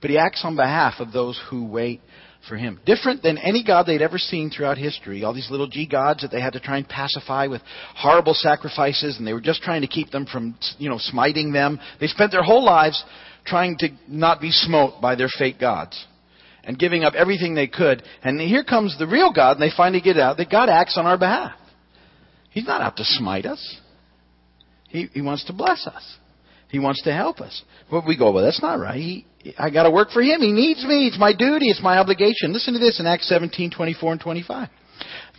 but 0.00 0.10
He 0.10 0.18
acts 0.18 0.42
on 0.44 0.56
behalf 0.56 0.94
of 0.98 1.12
those 1.12 1.40
who 1.48 1.64
wait 1.66 2.00
for 2.48 2.56
Him. 2.56 2.80
Different 2.84 3.22
than 3.22 3.38
any 3.38 3.62
God 3.64 3.86
they'd 3.86 4.02
ever 4.02 4.18
seen 4.18 4.50
throughout 4.50 4.78
history. 4.78 5.22
All 5.22 5.32
these 5.32 5.50
little 5.50 5.68
G 5.68 5.86
gods 5.86 6.22
that 6.22 6.30
they 6.30 6.40
had 6.40 6.54
to 6.54 6.60
try 6.60 6.78
and 6.78 6.88
pacify 6.88 7.46
with 7.46 7.62
horrible 7.94 8.34
sacrifices, 8.34 9.18
and 9.18 9.26
they 9.26 9.32
were 9.32 9.40
just 9.40 9.62
trying 9.62 9.82
to 9.82 9.86
keep 9.86 10.10
them 10.10 10.26
from, 10.26 10.56
you 10.78 10.88
know, 10.88 10.98
smiting 10.98 11.52
them. 11.52 11.78
They 12.00 12.08
spent 12.08 12.32
their 12.32 12.42
whole 12.42 12.64
lives 12.64 13.02
trying 13.46 13.76
to 13.78 13.88
not 14.08 14.40
be 14.40 14.50
smote 14.50 15.00
by 15.00 15.14
their 15.14 15.28
fake 15.38 15.60
gods 15.60 16.06
and 16.64 16.78
giving 16.78 17.04
up 17.04 17.14
everything 17.14 17.54
they 17.54 17.66
could. 17.66 18.02
And 18.22 18.40
here 18.40 18.64
comes 18.64 18.96
the 18.98 19.06
real 19.06 19.32
God, 19.32 19.52
and 19.52 19.62
they 19.62 19.74
finally 19.76 20.00
get 20.00 20.16
out 20.16 20.36
that 20.36 20.50
God 20.50 20.68
acts 20.68 20.96
on 20.96 21.06
our 21.06 21.18
behalf. 21.18 21.52
He's 22.50 22.66
not 22.66 22.82
out 22.82 22.96
to 22.96 23.04
smite 23.04 23.46
us. 23.46 23.78
He, 24.92 25.08
he 25.14 25.22
wants 25.22 25.46
to 25.46 25.54
bless 25.54 25.86
us. 25.86 26.18
He 26.68 26.78
wants 26.78 27.02
to 27.04 27.12
help 27.12 27.40
us. 27.40 27.62
But 27.90 28.06
we 28.06 28.16
go, 28.16 28.30
well, 28.30 28.44
that's 28.44 28.60
not 28.60 28.78
right. 28.78 28.96
He, 28.96 29.26
I 29.58 29.70
got 29.70 29.84
to 29.84 29.90
work 29.90 30.10
for 30.10 30.20
him. 30.22 30.42
He 30.42 30.52
needs 30.52 30.84
me. 30.84 31.06
It's 31.06 31.18
my 31.18 31.32
duty. 31.32 31.70
It's 31.70 31.82
my 31.82 31.96
obligation. 31.96 32.52
Listen 32.52 32.74
to 32.74 32.78
this 32.78 33.00
in 33.00 33.06
Acts 33.06 33.26
17, 33.28 33.70
24 33.70 34.12
and 34.12 34.20
25. 34.20 34.68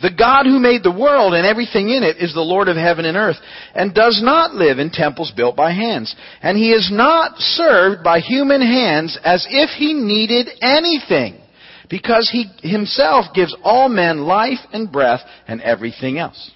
The 0.02 0.10
God 0.10 0.46
who 0.46 0.58
made 0.58 0.82
the 0.82 0.90
world 0.90 1.34
and 1.34 1.46
everything 1.46 1.88
in 1.88 2.02
it 2.02 2.16
is 2.18 2.34
the 2.34 2.40
Lord 2.40 2.66
of 2.66 2.76
heaven 2.76 3.04
and 3.04 3.16
earth, 3.16 3.36
and 3.76 3.94
does 3.94 4.20
not 4.22 4.54
live 4.54 4.80
in 4.80 4.90
temples 4.90 5.32
built 5.36 5.54
by 5.54 5.70
hands. 5.70 6.14
And 6.42 6.58
he 6.58 6.72
is 6.72 6.90
not 6.92 7.38
served 7.38 8.02
by 8.02 8.18
human 8.18 8.60
hands 8.60 9.16
as 9.24 9.46
if 9.48 9.70
he 9.70 9.94
needed 9.94 10.48
anything, 10.60 11.40
because 11.88 12.28
he 12.30 12.50
himself 12.68 13.26
gives 13.34 13.56
all 13.62 13.88
men 13.88 14.18
life 14.18 14.58
and 14.72 14.90
breath 14.90 15.20
and 15.46 15.62
everything 15.62 16.18
else. 16.18 16.50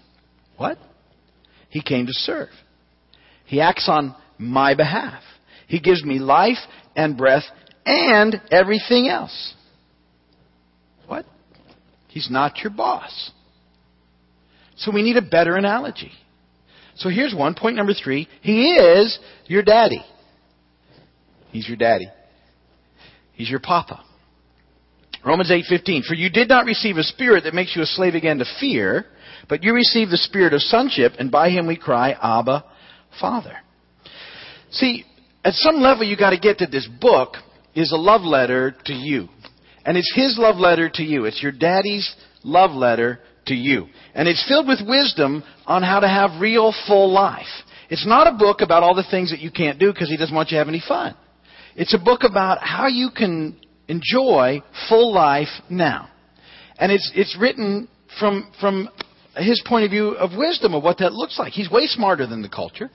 What? 0.56 0.78
He 1.70 1.80
came 1.80 2.06
to 2.06 2.12
serve. 2.12 2.48
He 3.48 3.62
acts 3.62 3.88
on 3.88 4.14
my 4.37 4.74
behalf. 4.74 5.22
He 5.68 5.80
gives 5.80 6.04
me 6.04 6.18
life 6.18 6.58
and 6.94 7.16
breath 7.16 7.44
and 7.87 8.40
everything 8.50 9.08
else. 9.08 9.54
What? 11.06 11.24
He's 12.08 12.28
not 12.30 12.58
your 12.58 12.70
boss. 12.70 13.30
So 14.76 14.92
we 14.92 15.02
need 15.02 15.16
a 15.16 15.22
better 15.22 15.56
analogy. 15.56 16.12
So 16.96 17.08
here's 17.08 17.34
one. 17.34 17.54
Point 17.54 17.76
number 17.76 17.94
three. 17.94 18.28
He 18.42 18.74
is 18.74 19.18
your 19.46 19.62
daddy. 19.62 20.04
He's 21.50 21.66
your 21.66 21.78
daddy. 21.78 22.08
He's 23.32 23.48
your 23.48 23.61
papa. 23.61 24.04
Romans 25.24 25.50
8:15 25.50 26.04
For 26.04 26.14
you 26.14 26.28
did 26.28 26.50
not 26.50 26.66
receive 26.66 26.98
a 26.98 27.02
spirit 27.02 27.44
that 27.44 27.54
makes 27.54 27.74
you 27.74 27.80
a 27.80 27.87
slave 27.87 28.14
again 28.14 28.38
to 28.40 28.44
fear, 28.61 29.06
but 29.48 29.64
you 29.64 29.72
received 29.72 30.11
the 30.11 30.18
spirit 30.18 30.52
of 30.52 30.61
sonship 30.61 31.14
and 31.18 31.30
by 31.30 31.48
him 31.48 31.66
we 31.66 31.76
cry 31.76 32.14
abba 32.20 32.62
Father. 33.20 33.57
See, 34.70 35.04
at 35.44 35.54
some 35.54 35.76
level 35.76 36.04
you 36.04 36.16
got 36.16 36.31
to 36.31 36.38
get 36.38 36.59
that 36.59 36.70
this 36.70 36.88
book 37.00 37.35
is 37.74 37.92
a 37.92 37.96
love 37.96 38.22
letter 38.22 38.74
to 38.87 38.92
you. 38.92 39.28
And 39.85 39.96
it's 39.96 40.12
his 40.14 40.37
love 40.38 40.57
letter 40.57 40.90
to 40.94 41.02
you. 41.02 41.24
It's 41.24 41.42
your 41.42 41.52
daddy's 41.52 42.14
love 42.42 42.72
letter 42.72 43.20
to 43.46 43.54
you. 43.54 43.87
And 44.14 44.28
it's 44.28 44.46
filled 44.46 44.68
with 44.68 44.81
wisdom 44.87 45.42
on 45.66 45.83
how 45.83 46.00
to 46.00 46.09
have 46.09 46.40
real 46.40 46.74
full 46.87 47.12
life. 47.12 47.46
It's 47.88 48.07
not 48.07 48.26
a 48.26 48.37
book 48.37 48.61
about 48.61 48.83
all 48.83 48.94
the 48.94 49.07
things 49.11 49.31
that 49.31 49.40
you 49.40 49.50
can't 49.50 49.78
do 49.78 49.92
because 49.92 50.09
he 50.09 50.16
doesn't 50.16 50.35
want 50.35 50.50
you 50.50 50.57
to 50.57 50.59
have 50.59 50.68
any 50.68 50.83
fun. 50.87 51.16
It's 51.74 51.94
a 51.94 51.98
book 51.98 52.20
about 52.24 52.59
how 52.61 52.88
you 52.88 53.11
can 53.16 53.57
enjoy 53.87 54.62
full 54.88 55.12
life 55.14 55.48
now. 55.70 56.11
And 56.78 56.92
it's, 56.92 57.11
it's 57.14 57.37
written 57.40 57.88
from, 58.18 58.50
from 58.61 58.88
his 59.38 59.62
point 59.66 59.85
of 59.85 59.90
view 59.90 60.11
of 60.11 60.37
wisdom 60.37 60.74
of 60.74 60.83
what 60.83 60.98
that 60.98 61.12
looks 61.12 61.38
like. 61.38 61.53
He's 61.53 61.70
way 61.70 61.87
smarter 61.87 62.27
than 62.27 62.42
the 62.42 62.48
culture. 62.48 62.90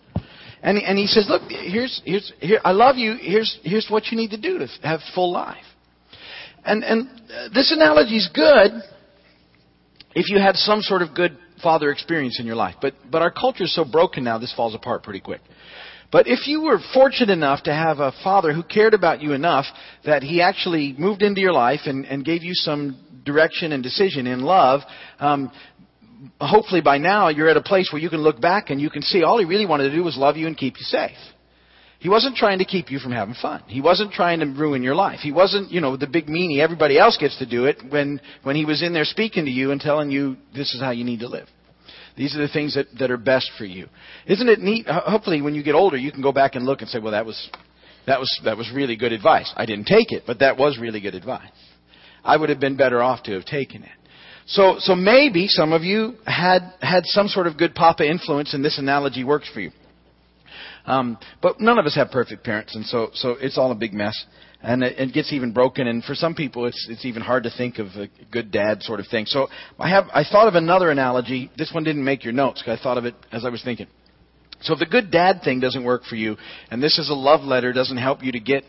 And, 0.62 0.78
and 0.78 0.98
he 0.98 1.08
says, 1.08 1.26
look, 1.28 1.42
here's, 1.50 2.02
here's, 2.06 2.32
here, 2.40 2.60
I 2.64 2.72
love 2.72 2.96
you. 2.96 3.16
Here's, 3.20 3.60
here's 3.64 3.88
what 3.90 4.08
you 4.08 4.18
need 4.18 4.32
to 4.32 4.40
do 4.40 4.60
to 4.60 4.68
have 4.84 5.02
full 5.14 5.32
life. 5.32 5.64
And, 6.64 6.84
and 6.84 7.10
this 7.54 7.72
analogy 7.72 8.16
is 8.16 8.30
good 8.34 8.72
if 10.16 10.30
you 10.30 10.40
had 10.40 10.56
some 10.56 10.82
sort 10.82 11.02
of 11.02 11.14
good 11.14 11.38
father 11.62 11.92
experience 11.92 12.40
in 12.40 12.46
your 12.46 12.56
life. 12.56 12.76
But, 12.82 12.94
but 13.12 13.22
our 13.22 13.32
culture 13.32 13.66
is 13.66 13.76
so 13.76 13.84
broken 13.84 14.24
now, 14.24 14.38
this 14.38 14.54
falls 14.56 14.74
apart 14.74 15.04
pretty 15.04 15.20
quick. 15.20 15.42
But 16.14 16.28
if 16.28 16.48
you 16.48 16.62
were 16.62 16.78
fortunate 16.94 17.34
enough 17.34 17.64
to 17.64 17.74
have 17.74 18.00
a 18.00 18.14
father 18.24 18.54
who 18.54 18.62
cared 18.62 18.94
about 18.94 19.22
you 19.22 19.34
enough 19.34 19.66
that 20.06 20.22
he 20.22 20.42
actually 20.42 20.94
moved 20.98 21.24
into 21.24 21.42
your 21.42 21.54
life 21.54 21.82
and, 21.86 22.06
and 22.06 22.24
gave 22.24 22.44
you 22.44 22.54
some 22.54 23.00
direction 23.26 23.72
and 23.72 23.82
decision 23.82 24.28
in 24.28 24.42
love, 24.42 24.82
um, 25.20 25.52
hopefully 26.40 26.82
by 26.82 26.98
now 26.98 27.30
you're 27.30 27.50
at 27.50 27.58
a 27.58 27.62
place 27.62 27.90
where 27.92 28.02
you 28.02 28.10
can 28.10 28.22
look 28.22 28.40
back 28.40 28.70
and 28.70 28.80
you 28.80 28.90
can 28.90 29.02
see 29.02 29.24
all 29.24 29.40
he 29.40 29.46
really 29.46 29.66
wanted 29.66 29.90
to 29.90 29.96
do 29.96 30.04
was 30.04 30.18
love 30.18 30.38
you 30.38 30.48
and 30.48 30.58
keep 30.58 30.76
you 30.78 30.84
safe. 30.84 31.18
He 32.00 32.10
wasn't 32.10 32.36
trying 32.36 32.60
to 32.60 32.66
keep 32.66 32.92
you 32.92 33.00
from 33.00 33.14
having 33.14 33.34
fun. 33.34 33.64
He 33.68 33.80
wasn't 33.80 34.12
trying 34.12 34.42
to 34.42 34.46
ruin 34.46 34.84
your 34.84 34.94
life. 34.94 35.20
He 35.22 35.32
wasn't, 35.32 35.72
you 35.72 35.80
know, 35.80 35.96
the 35.96 36.06
big 36.06 36.28
meanie. 36.28 36.60
Everybody 36.60 37.00
else 37.00 37.18
gets 37.18 37.38
to 37.40 37.46
do 37.46 37.64
it 37.64 37.78
when, 37.90 38.20
when 38.44 38.58
he 38.58 38.66
was 38.66 38.84
in 38.84 38.92
there 38.92 39.06
speaking 39.06 39.46
to 39.46 39.52
you 39.52 39.72
and 39.72 39.80
telling 39.80 40.12
you 40.12 40.36
this 40.54 40.74
is 40.74 40.82
how 40.82 40.92
you 40.92 41.06
need 41.06 41.22
to 41.22 41.30
live. 41.30 41.48
These 42.18 42.36
are 42.36 42.42
the 42.42 42.52
things 42.52 42.76
that, 42.76 42.88
that 43.00 43.10
are 43.10 43.18
best 43.18 43.50
for 43.58 43.64
you. 43.64 43.88
Isn't 44.28 44.50
it 44.50 44.60
neat? 44.60 44.86
Hopefully 44.88 45.42
when 45.42 45.56
you 45.56 45.64
get 45.64 45.76
older, 45.76 45.96
you 45.96 46.12
can 46.12 46.22
go 46.22 46.34
back 46.34 46.56
and 46.56 46.66
look 46.66 46.82
and 46.82 46.90
say, 46.90 47.00
well, 47.00 47.14
that 47.14 47.26
was, 47.26 47.50
that 48.06 48.20
was, 48.20 48.42
that 48.44 48.58
was 48.58 48.70
really 48.76 48.98
good 48.98 49.14
advice. 49.14 49.52
I 49.56 49.66
didn't 49.66 49.86
take 49.86 50.12
it, 50.12 50.24
but 50.28 50.40
that 50.40 50.58
was 50.58 50.78
really 50.78 51.00
good 51.00 51.16
advice. 51.16 51.48
I 52.22 52.36
would 52.36 52.50
have 52.50 52.60
been 52.60 52.76
better 52.76 53.02
off 53.02 53.24
to 53.24 53.32
have 53.32 53.46
taken 53.46 53.84
it. 53.84 53.90
So, 54.46 54.76
so 54.80 54.96
maybe 54.96 55.48
some 55.48 55.72
of 55.72 55.84
you 55.84 56.16
had, 56.26 56.74
had 56.82 57.06
some 57.06 57.28
sort 57.28 57.48
of 57.48 57.58
good 57.58 57.74
papa 57.74 58.08
influence 58.08 58.54
and 58.54 58.64
this 58.64 58.78
analogy 58.78 59.24
works 59.24 59.50
for 59.54 59.62
you. 59.62 59.72
Um, 60.86 61.18
but 61.42 61.62
none 61.62 61.78
of 61.80 61.86
us 61.86 61.96
have 61.96 62.12
perfect 62.12 62.44
parents, 62.44 62.76
and 62.76 62.86
so, 62.86 63.10
so 63.14 63.36
it's 63.40 63.58
all 63.58 63.72
a 63.72 63.76
big 63.76 63.94
mess. 63.94 64.26
And 64.62 64.84
it, 64.84 64.98
it 64.98 65.14
gets 65.14 65.34
even 65.34 65.52
broken, 65.52 65.88
and 65.88 66.04
for 66.04 66.16
some 66.16 66.36
people, 66.36 66.66
it's, 66.66 66.88
it's 66.90 67.06
even 67.06 67.22
hard 67.22 67.44
to 67.44 67.50
think 67.50 67.80
of 67.80 67.88
a 67.96 68.08
good 68.32 68.52
dad 68.52 68.82
sort 68.82 69.00
of 69.00 69.08
thing. 69.08 69.26
So 69.26 69.48
I 69.80 69.90
have, 69.90 70.06
I 70.14 70.24
thought 70.24 70.48
of 70.48 70.56
another 70.56 70.90
analogy. 70.90 71.52
This 71.58 71.72
one 71.74 71.84
didn't 71.84 72.04
make 72.04 72.24
your 72.24 72.34
notes, 72.34 72.64
I 72.68 72.78
thought 72.82 72.98
of 72.98 73.06
it 73.06 73.16
as 73.32 73.46
I 73.46 73.50
was 73.50 73.64
thinking. 73.64 73.88
So 74.62 74.74
if 74.74 74.80
the 74.80 74.86
good 74.86 75.12
dad 75.12 75.42
thing 75.44 75.60
doesn't 75.60 75.84
work 75.84 76.04
for 76.06 76.16
you, 76.16 76.38
and 76.72 76.82
this 76.82 76.98
is 76.98 77.10
a 77.10 77.14
love 77.14 77.42
letter, 77.42 77.74
doesn't 77.74 77.98
help 77.98 78.24
you 78.24 78.32
to 78.32 78.40
get 78.40 78.64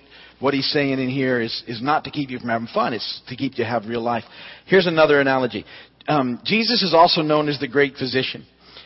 what 0.45 0.53
he's 0.53 0.71
saying 0.71 0.99
in 0.99 1.09
here 1.09 1.41
is, 1.41 1.63
is 1.67 1.81
not 1.81 2.05
to 2.05 2.11
keep 2.11 2.29
you 2.29 2.39
from 2.39 2.51
having 2.51 2.69
fun, 2.69 2.93
it's 2.93 3.23
to 3.29 3.35
keep 3.35 3.57
you 3.57 3.65
have 3.65 3.87
real 3.87 4.03
life. 4.03 4.25
Here's 4.67 4.87
another 4.87 5.19
analogy. 5.19 5.65
Um, 6.07 6.39
Jesus 6.45 6.83
is 6.83 6.93
also 6.93 7.23
known 7.23 7.49
as 7.49 7.59
the 7.59 7.67
great 7.67 7.95
physician. 7.95 8.45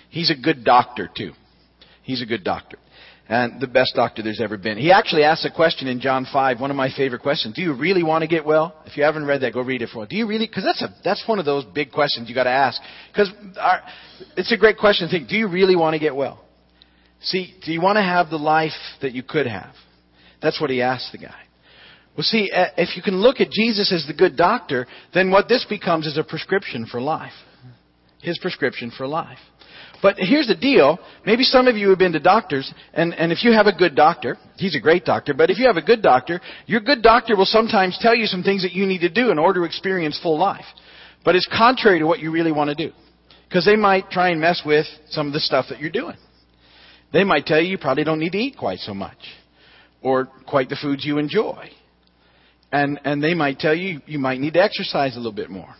He's 0.09 0.31
a 0.31 0.41
good 0.41 0.65
doctor, 0.65 1.11
too. 1.13 1.33
He's 2.05 2.23
a 2.23 2.27
good 2.27 2.45
doctor. 2.45 2.79
And 3.29 3.61
the 3.61 3.67
best 3.67 3.95
doctor 3.97 4.23
there's 4.23 4.41
ever 4.41 4.57
been. 4.57 4.79
He 4.79 4.93
actually 4.93 5.25
asks 5.25 5.45
a 5.47 5.51
question 5.51 5.89
in 5.89 5.99
John 5.99 6.29
5, 6.33 6.61
one 6.61 6.71
of 6.71 6.77
my 6.77 6.91
favorite 6.97 7.23
questions. 7.23 7.57
Do 7.57 7.63
you 7.63 7.75
really 7.75 8.05
want 8.05 8.23
to 8.23 8.29
get 8.29 8.45
well? 8.45 8.81
If 8.87 8.97
you 8.97 9.03
haven't 9.03 9.27
read 9.27 9.41
that, 9.41 9.53
go 9.53 9.61
read 9.61 9.83
it 9.83 9.89
for. 9.93 10.07
Do 10.07 10.15
you 10.15 10.29
really? 10.29 10.47
Because 10.47 10.63
that's, 10.63 10.81
a, 10.81 10.95
that's 11.03 11.25
one 11.27 11.41
of 11.41 11.45
those 11.45 11.65
big 11.65 11.91
questions 11.91 12.29
you 12.29 12.37
got 12.37 12.45
to 12.45 12.51
ask. 12.51 12.81
Because 13.13 13.33
it's 14.37 14.53
a 14.53 14.57
great 14.57 14.79
question 14.79 15.09
to 15.09 15.11
think, 15.11 15.29
do 15.29 15.37
you 15.37 15.49
really 15.49 15.75
want 15.75 15.95
to 15.95 15.99
get 15.99 16.15
well? 16.15 16.41
See, 17.21 17.57
do 17.67 17.73
you 17.73 17.81
want 17.81 17.97
to 17.97 18.03
have 18.03 18.31
the 18.31 18.37
life 18.37 18.71
that 19.03 19.11
you 19.11 19.25
could 19.25 19.49
have? 19.49 19.75
That's 20.41 20.61
what 20.61 20.71
he 20.71 20.83
asked 20.83 21.11
the 21.11 21.19
guy. 21.19 21.48
Well, 22.19 22.25
see, 22.25 22.51
uh, 22.53 22.71
if 22.77 22.97
you 22.97 23.03
can 23.03 23.15
look 23.15 23.41
at 23.41 23.49
Jesus 23.49 23.93
as 23.93 24.05
the 24.09 24.13
good 24.13 24.37
doctor, 24.37 24.89
then 25.15 25.31
what 25.31 25.47
this 25.49 25.65
becomes 25.71 26.05
is 26.05 26.19
a 26.19 26.25
prescription 26.25 26.85
for 26.85 27.01
life. 27.01 27.33
His 28.21 28.37
prescription 28.41 28.91
for 28.91 29.07
life. 29.07 29.39
But 30.03 30.17
here's 30.19 30.49
the 30.49 30.57
deal. 30.57 30.99
Maybe 31.25 31.45
some 31.45 31.69
of 31.69 31.77
you 31.77 31.91
have 31.91 31.99
been 32.01 32.11
to 32.15 32.19
doctors, 32.19 32.75
and, 32.93 33.15
and 33.15 33.31
if 33.31 33.45
you 33.45 33.53
have 33.53 33.69
a 33.69 33.73
good 33.73 33.95
doctor, 33.95 34.37
he's 34.57 34.75
a 34.75 34.81
great 34.81 35.05
doctor, 35.05 35.33
but 35.33 35.49
if 35.49 35.61
you 35.61 35.69
have 35.69 35.77
a 35.77 35.83
good 35.83 36.03
doctor, 36.03 36.41
your 36.67 36.81
good 36.81 37.03
doctor 37.03 37.37
will 37.37 37.45
sometimes 37.45 37.97
tell 38.01 38.17
you 38.17 38.27
some 38.27 38.43
things 38.43 38.63
that 38.63 38.73
you 38.73 38.85
need 38.85 39.03
to 39.03 39.09
do 39.09 39.31
in 39.31 39.39
order 39.39 39.61
to 39.61 39.67
experience 39.67 40.19
full 40.21 40.41
life. 40.41 40.65
But 41.25 41.37
it's 41.37 41.49
contrary 41.57 42.01
to 42.01 42.05
what 42.05 42.19
you 42.19 42.33
really 42.33 42.51
want 42.51 42.77
to 42.77 42.89
do. 42.89 42.93
Because 43.49 43.65
they 43.65 43.77
might 43.77 44.11
try 44.11 44.31
and 44.31 44.41
mess 44.41 44.63
with 44.67 44.87
some 45.11 45.29
of 45.29 45.33
the 45.35 45.41
stuff 45.41 45.67
that 45.69 45.79
you're 45.79 45.89
doing. 45.89 46.17
They 47.13 47.23
might 47.23 47.47
tell 47.47 47.61
you 47.61 47.71
you 47.71 47.79
probably 47.79 48.03
don't 48.03 48.19
need 48.19 48.33
to 48.33 48.39
eat 48.39 48.57
quite 48.59 48.81
so 48.81 48.93
much. 48.93 49.19
Or 50.03 50.27
quite 50.49 50.69
the 50.69 50.77
foods 50.83 51.05
you 51.05 51.19
enjoy. 51.19 51.71
And, 52.71 53.01
and 53.05 53.23
they 53.23 53.35
might 53.35 53.59
tell 53.59 53.75
you 53.75 54.01
you 54.07 54.19
might 54.19 54.41
need 54.41 54.55
to 54.55 54.63
exercise 54.63 55.15
a 55.15 55.19
little 55.19 55.33
bit 55.33 55.51
more. 55.51 55.75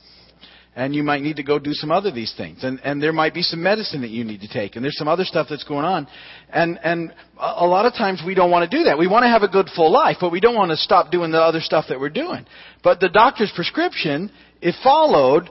And 0.75 0.95
you 0.95 1.03
might 1.03 1.23
need 1.23 1.37
to 1.37 1.43
go 1.43 1.59
do 1.59 1.73
some 1.73 1.91
other 1.91 2.13
these 2.13 2.33
things. 2.37 2.63
And 2.63 2.79
and 2.85 3.03
there 3.03 3.13
might 3.13 3.35
be 3.35 3.43
some 3.43 3.61
medicine 3.61 4.03
that 4.03 4.11
you 4.11 4.23
need 4.23 4.43
to 4.43 4.49
take. 4.49 4.77
And 4.77 4.85
there's 4.85 4.97
some 4.97 5.09
other 5.09 5.25
stuff 5.25 5.49
that's 5.51 5.65
going 5.65 5.85
on. 5.85 6.07
And 6.51 6.79
and 6.85 7.13
a 7.37 7.67
lot 7.67 7.85
of 7.85 7.95
times 7.95 8.23
we 8.25 8.37
don't 8.37 8.53
want 8.53 8.71
to 8.71 8.77
do 8.79 8.85
that. 8.85 8.97
We 8.97 9.09
want 9.09 9.25
to 9.25 9.29
have 9.29 9.43
a 9.43 9.49
good 9.49 9.69
full 9.75 9.91
life 9.91 10.19
but 10.21 10.31
we 10.31 10.41
don't 10.41 10.55
want 10.55 10.71
to 10.71 10.77
stop 10.77 11.11
doing 11.11 11.33
the 11.33 11.41
other 11.41 11.61
stuff 11.61 11.87
that 11.89 11.99
we're 11.99 12.11
doing. 12.11 12.47
But 12.85 13.01
the 13.01 13.09
doctor's 13.09 13.53
prescription 13.55 14.31
if 14.63 14.77
followed 14.83 15.51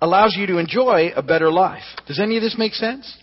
allows 0.00 0.34
you 0.36 0.46
to 0.46 0.56
enjoy 0.56 1.10
a 1.14 1.22
better 1.22 1.50
life. 1.50 1.84
Does 2.06 2.18
any 2.18 2.36
of 2.36 2.42
this 2.42 2.56
make 2.58 2.72
sense 2.72 3.14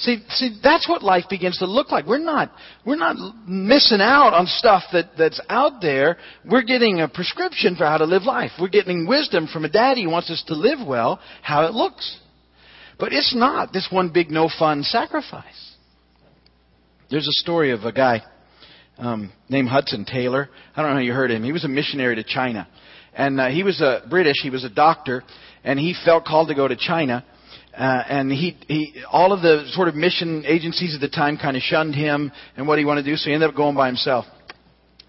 See, 0.00 0.24
see, 0.30 0.58
that's 0.62 0.88
what 0.88 1.02
life 1.02 1.24
begins 1.28 1.58
to 1.58 1.66
look 1.66 1.92
like. 1.92 2.06
We're 2.06 2.18
not, 2.18 2.50
we're 2.86 2.96
not 2.96 3.16
missing 3.46 4.00
out 4.00 4.32
on 4.32 4.46
stuff 4.46 4.82
that, 4.94 5.10
that's 5.18 5.38
out 5.50 5.82
there. 5.82 6.16
We're 6.42 6.62
getting 6.62 7.02
a 7.02 7.08
prescription 7.08 7.76
for 7.76 7.84
how 7.84 7.98
to 7.98 8.06
live 8.06 8.22
life. 8.22 8.50
We're 8.58 8.68
getting 8.68 9.06
wisdom 9.06 9.46
from 9.46 9.66
a 9.66 9.68
daddy 9.68 10.04
who 10.04 10.10
wants 10.10 10.30
us 10.30 10.42
to 10.46 10.54
live 10.54 10.78
well, 10.86 11.20
how 11.42 11.66
it 11.66 11.74
looks. 11.74 12.18
But 12.98 13.12
it's 13.12 13.34
not 13.34 13.74
this 13.74 13.88
one 13.90 14.10
big 14.10 14.30
no 14.30 14.48
fun 14.58 14.84
sacrifice. 14.84 15.74
There's 17.10 17.28
a 17.28 17.42
story 17.42 17.72
of 17.72 17.84
a 17.84 17.92
guy 17.92 18.22
um, 18.96 19.30
named 19.50 19.68
Hudson 19.68 20.06
Taylor. 20.06 20.48
I 20.74 20.80
don't 20.80 20.92
know 20.92 20.96
how 20.96 21.02
you 21.02 21.12
heard 21.12 21.30
him. 21.30 21.44
He 21.44 21.52
was 21.52 21.64
a 21.64 21.68
missionary 21.68 22.16
to 22.16 22.24
China. 22.24 22.66
And 23.12 23.38
uh, 23.38 23.48
he 23.48 23.64
was 23.64 23.82
a 23.82 24.02
British, 24.08 24.36
he 24.42 24.48
was 24.48 24.64
a 24.64 24.70
doctor, 24.70 25.24
and 25.62 25.78
he 25.78 25.94
felt 26.06 26.24
called 26.24 26.48
to 26.48 26.54
go 26.54 26.66
to 26.66 26.76
China 26.76 27.22
uh, 27.76 28.02
and 28.08 28.32
he, 28.32 28.56
he, 28.66 29.02
all 29.10 29.32
of 29.32 29.42
the 29.42 29.64
sort 29.72 29.88
of 29.88 29.94
mission 29.94 30.44
agencies 30.46 30.94
at 30.94 31.00
the 31.00 31.08
time 31.08 31.36
kind 31.36 31.56
of 31.56 31.62
shunned 31.62 31.94
him 31.94 32.32
and 32.56 32.66
what 32.66 32.78
he 32.78 32.84
wanted 32.84 33.04
to 33.04 33.10
do, 33.10 33.16
so 33.16 33.30
he 33.30 33.34
ended 33.34 33.48
up 33.48 33.56
going 33.56 33.76
by 33.76 33.86
himself. 33.86 34.24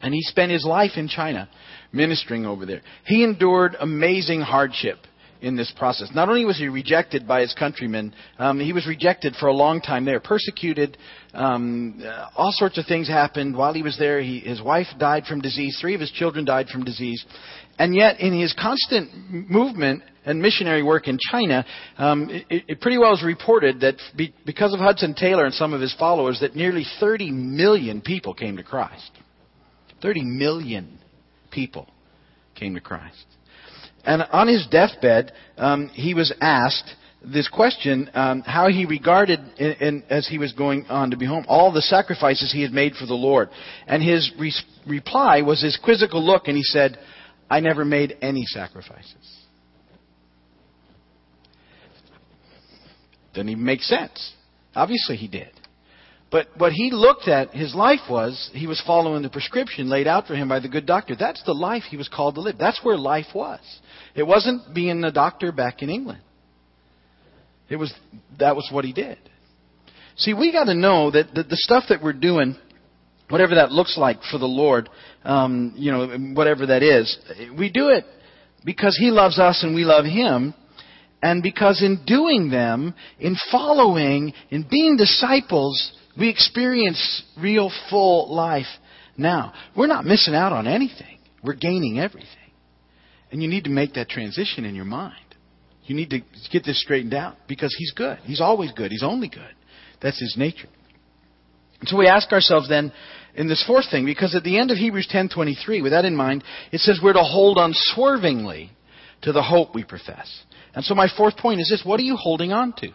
And 0.02 0.14
he 0.14 0.22
spent 0.22 0.52
his 0.52 0.66
life 0.66 0.92
in 0.96 1.08
China 1.08 1.50
ministering 1.92 2.46
over 2.46 2.66
there. 2.66 2.82
He 3.06 3.24
endured 3.24 3.76
amazing 3.80 4.42
hardship 4.42 4.98
in 5.42 5.56
this 5.56 5.74
process. 5.78 6.10
Not 6.14 6.30
only 6.30 6.46
was 6.46 6.58
he 6.58 6.68
rejected 6.68 7.28
by 7.28 7.42
his 7.42 7.54
countrymen, 7.58 8.14
um, 8.38 8.60
he 8.60 8.74
was 8.74 8.88
rejected 8.88 9.36
for 9.40 9.48
a 9.48 9.54
long 9.54 9.82
time 9.82 10.06
there, 10.06 10.20
persecuted. 10.20 10.98
Um, 11.34 12.02
uh, 12.04 12.30
all 12.36 12.52
sorts 12.54 12.78
of 12.78 12.86
things 12.86 13.08
happened 13.08 13.56
while 13.56 13.74
he 13.74 13.82
was 13.82 13.98
there. 13.98 14.22
He, 14.22 14.40
his 14.40 14.62
wife 14.62 14.88
died 15.00 15.26
from 15.26 15.42
disease. 15.42 15.78
Three 15.82 15.96
of 15.96 16.02
his 16.02 16.12
children 16.12 16.46
died 16.46 16.68
from 16.68 16.84
disease. 16.84 17.26
And 17.80 17.96
yet, 17.96 18.20
in 18.20 18.40
his 18.40 18.54
constant 18.54 19.10
movement 19.50 20.04
and 20.26 20.40
missionary 20.40 20.84
work 20.84 21.08
in 21.08 21.18
China, 21.32 21.66
um, 21.98 22.30
it, 22.30 22.64
it, 22.68 22.82
pretty 22.82 23.00
well 23.00 23.14
is 23.14 23.24
reported 23.24 23.80
that 23.80 23.96
be, 24.16 24.34
because 24.46 24.74
of 24.74 24.80
Hudson 24.80 25.16
Taylor 25.16 25.46
and 25.46 25.54
some 25.54 25.74
of 25.74 25.82
his 25.82 25.96
followers, 25.98 26.40
that 26.42 26.56
nearly 26.56 26.86
30 27.00 27.32
million 27.32 28.02
people 28.02 28.36
came 28.36 28.58
to 28.58 28.64
Christ. 28.64 29.12
30 30.02 30.24
million 30.24 31.00
people 31.50 31.88
came 32.56 32.76
to 32.76 32.82
Christ. 32.82 33.26
And 34.06 34.24
on 34.32 34.48
his 34.48 34.66
deathbed, 34.68 35.32
um, 35.58 35.90
he 35.90 36.14
was 36.14 36.34
asked 36.42 36.96
this 37.24 37.48
question 37.48 38.10
um, 38.14 38.42
how 38.42 38.68
he 38.70 38.86
regarded, 38.86 39.40
in, 39.58 39.72
in, 39.74 40.04
as 40.10 40.28
he 40.28 40.38
was 40.40 40.54
going 40.54 40.86
on 40.88 41.12
to 41.12 41.18
be 41.18 41.26
home, 41.26 41.46
all 41.48 41.72
the 41.72 41.82
sacrifices 41.82 42.52
he 42.52 42.64
had 42.64 42.72
made 42.72 42.96
for 42.96 43.06
the 43.06 43.14
Lord. 43.14 43.50
And 43.86 44.02
his 44.02 44.32
re- 44.40 44.54
reply 44.88 45.42
was 45.42 45.62
his 45.62 45.78
quizzical 45.84 46.26
look, 46.26 46.48
and 46.48 46.58
he 46.58 46.64
said, 46.64 46.98
I 47.50 47.60
never 47.60 47.86
made 47.86 48.18
any 48.22 48.46
sacrifices. 48.46 49.38
Doesn't 53.34 53.50
even 53.50 53.64
make 53.64 53.82
sense. 53.82 54.34
Obviously, 54.76 55.16
he 55.16 55.28
did. 55.28 55.52
But 56.32 56.48
what 56.58 56.72
he 56.72 56.92
looked 56.92 57.28
at, 57.28 57.54
his 57.54 57.76
life 57.76 58.10
was, 58.10 58.50
he 58.54 58.66
was 58.66 58.82
following 58.88 59.22
the 59.22 59.30
prescription 59.30 59.90
laid 59.90 60.08
out 60.08 60.28
for 60.28 60.34
him 60.34 60.48
by 60.48 60.62
the 60.62 60.70
good 60.70 60.86
doctor. 60.86 61.14
That's 61.16 61.44
the 61.44 61.54
life 61.54 61.84
he 61.84 61.98
was 61.98 62.08
called 62.08 62.36
to 62.36 62.42
live. 62.42 62.58
That's 62.58 62.80
where 62.84 62.98
life 62.98 63.28
was. 63.36 63.60
It 64.16 64.24
wasn't 64.24 64.74
being 64.74 65.04
a 65.04 65.12
doctor 65.12 65.52
back 65.52 65.82
in 65.82 65.90
England. 65.90 66.22
It 67.70 67.78
was, 67.78 67.94
that 68.40 68.56
was 68.56 68.68
what 68.72 68.84
he 68.84 68.94
did. 68.94 69.18
See, 70.18 70.34
we 70.34 70.52
got 70.52 70.66
to 70.66 70.76
know 70.76 71.12
that 71.12 71.34
the, 71.34 71.44
the 71.44 71.56
stuff 71.56 71.86
that 71.90 72.04
we're 72.04 72.14
doing 72.14 72.56
whatever 73.32 73.56
that 73.56 73.72
looks 73.72 73.98
like 73.98 74.22
for 74.30 74.38
the 74.38 74.46
Lord, 74.46 74.90
um, 75.24 75.74
you 75.76 75.92
know, 75.92 76.08
whatever 76.34 76.68
that 76.68 76.84
is. 76.84 77.18
We 77.58 77.72
do 77.72 77.90
it 77.90 78.06
because 78.66 78.98
He 79.00 79.10
loves 79.10 79.40
us 79.40 79.64
and 79.64 79.74
we 79.74 79.84
love 79.84 80.06
Him, 80.06 80.54
and 81.24 81.42
because 81.42 81.82
in 81.82 82.04
doing 82.06 82.50
them, 82.50 82.94
in 83.20 83.36
following, 83.52 84.34
in 84.50 84.68
being 84.70 84.98
disciples, 84.98 85.94
we 86.18 86.30
experience 86.30 87.24
real 87.40 87.72
full 87.90 88.34
life 88.34 88.68
now. 89.18 89.54
We're 89.76 89.88
not 89.88 90.06
missing 90.06 90.36
out 90.36 90.52
on 90.52 90.68
anything. 90.68 91.20
We're 91.44 91.56
gaining 91.56 92.00
everything. 92.00 92.28
And 93.32 93.42
you 93.42 93.48
need 93.48 93.64
to 93.64 93.70
make 93.70 93.94
that 93.94 94.10
transition 94.10 94.66
in 94.66 94.76
your 94.76 94.86
mind. 94.86 95.16
You 95.84 95.96
need 95.96 96.10
to 96.12 96.20
get 96.52 96.64
this 96.64 96.82
straightened 96.82 97.14
out 97.14 97.36
because 97.48 97.74
He's 97.78 97.92
good. 97.92 98.20
He's 98.24 98.42
always 98.42 98.72
good. 98.74 98.92
He's 98.92 99.04
only 99.04 99.30
good. 99.30 99.54
That's 100.02 100.20
His 100.20 100.36
nature. 100.38 100.68
And 101.80 101.90
so 101.90 101.98
we 101.98 102.08
ask 102.08 102.32
ourselves 102.32 102.70
then, 102.70 102.92
in 103.36 103.48
this 103.48 103.64
fourth 103.66 103.90
thing 103.90 104.06
because 104.06 104.36
at 104.36 104.44
the 104.44 104.58
end 104.58 104.72
of 104.72 104.78
Hebrews 104.78 105.08
10:23 105.12 105.82
with 105.82 105.92
that 105.92 106.06
in 106.06 106.16
mind 106.16 106.44
it 106.72 106.80
says 106.80 107.00
we're 107.02 107.14
to 107.14 107.24
hold 107.24 107.58
unswervingly 107.58 108.72
to 109.22 109.32
the 109.32 109.42
hope 109.42 109.74
we 109.74 109.84
profess. 109.84 110.44
And 110.74 110.84
so 110.84 110.96
my 110.96 111.08
fourth 111.16 111.38
point 111.38 111.62
is 111.62 111.70
this 111.70 111.86
what 111.86 112.00
are 112.00 112.04
you 112.04 112.16
holding 112.16 112.52
on 112.52 112.74
to? 112.74 112.90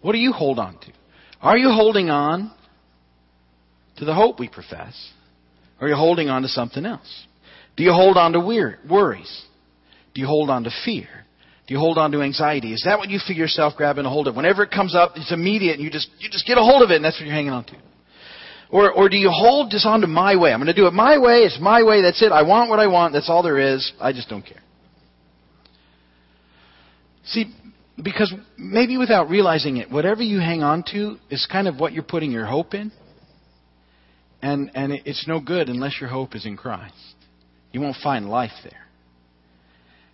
What 0.00 0.12
do 0.12 0.18
you 0.18 0.32
hold 0.32 0.58
on 0.58 0.78
to? 0.78 0.92
Are 1.40 1.58
you 1.58 1.70
holding 1.70 2.10
on 2.10 2.50
to 3.96 4.04
the 4.04 4.14
hope 4.14 4.38
we 4.40 4.48
profess? 4.48 5.12
Or 5.80 5.86
are 5.86 5.90
you 5.90 5.96
holding 5.96 6.28
on 6.28 6.42
to 6.42 6.48
something 6.48 6.86
else? 6.86 7.26
Do 7.76 7.84
you 7.84 7.92
hold 7.92 8.16
on 8.16 8.32
to 8.32 8.40
worries? 8.40 9.44
Do 10.14 10.20
you 10.20 10.26
hold 10.26 10.50
on 10.50 10.64
to 10.64 10.70
fear? 10.84 11.08
Do 11.66 11.74
you 11.74 11.80
hold 11.80 11.96
on 11.96 12.12
to 12.12 12.22
anxiety? 12.22 12.72
Is 12.72 12.82
that 12.84 12.98
what 12.98 13.08
you 13.08 13.18
feel 13.26 13.36
yourself 13.36 13.74
grabbing 13.76 14.04
a 14.04 14.10
hold 14.10 14.28
of? 14.28 14.36
Whenever 14.36 14.62
it 14.62 14.70
comes 14.70 14.94
up, 14.94 15.12
it's 15.16 15.32
immediate 15.32 15.74
and 15.74 15.82
you 15.82 15.90
just 15.90 16.10
you 16.18 16.28
just 16.28 16.46
get 16.46 16.58
a 16.58 16.62
hold 16.62 16.82
of 16.82 16.90
it 16.90 16.96
and 16.96 17.04
that's 17.04 17.18
what 17.18 17.26
you're 17.26 17.34
hanging 17.34 17.52
on 17.52 17.64
to. 17.64 17.76
Or, 18.72 18.90
or 18.90 19.08
do 19.10 19.18
you 19.18 19.30
hold 19.30 19.70
this 19.70 19.84
onto 19.86 20.06
my 20.06 20.34
way? 20.36 20.50
I'm 20.50 20.58
going 20.58 20.66
to 20.66 20.74
do 20.74 20.86
it 20.86 20.94
my 20.94 21.18
way. 21.18 21.40
It's 21.40 21.58
my 21.60 21.82
way. 21.82 22.00
That's 22.00 22.22
it. 22.22 22.32
I 22.32 22.42
want 22.42 22.70
what 22.70 22.80
I 22.80 22.86
want. 22.86 23.12
That's 23.12 23.28
all 23.28 23.42
there 23.42 23.58
is. 23.58 23.92
I 24.00 24.12
just 24.12 24.30
don't 24.30 24.44
care. 24.44 24.62
See, 27.24 27.54
because 28.02 28.32
maybe 28.56 28.96
without 28.96 29.28
realizing 29.28 29.76
it, 29.76 29.90
whatever 29.90 30.22
you 30.22 30.40
hang 30.40 30.62
on 30.62 30.84
to 30.92 31.18
is 31.30 31.46
kind 31.52 31.68
of 31.68 31.78
what 31.78 31.92
you're 31.92 32.02
putting 32.02 32.32
your 32.32 32.46
hope 32.46 32.72
in. 32.72 32.90
And, 34.40 34.70
and 34.74 34.92
it's 35.04 35.28
no 35.28 35.38
good 35.38 35.68
unless 35.68 36.00
your 36.00 36.08
hope 36.08 36.34
is 36.34 36.46
in 36.46 36.56
Christ. 36.56 36.94
You 37.72 37.80
won't 37.80 37.96
find 38.02 38.28
life 38.28 38.52
there. 38.62 38.78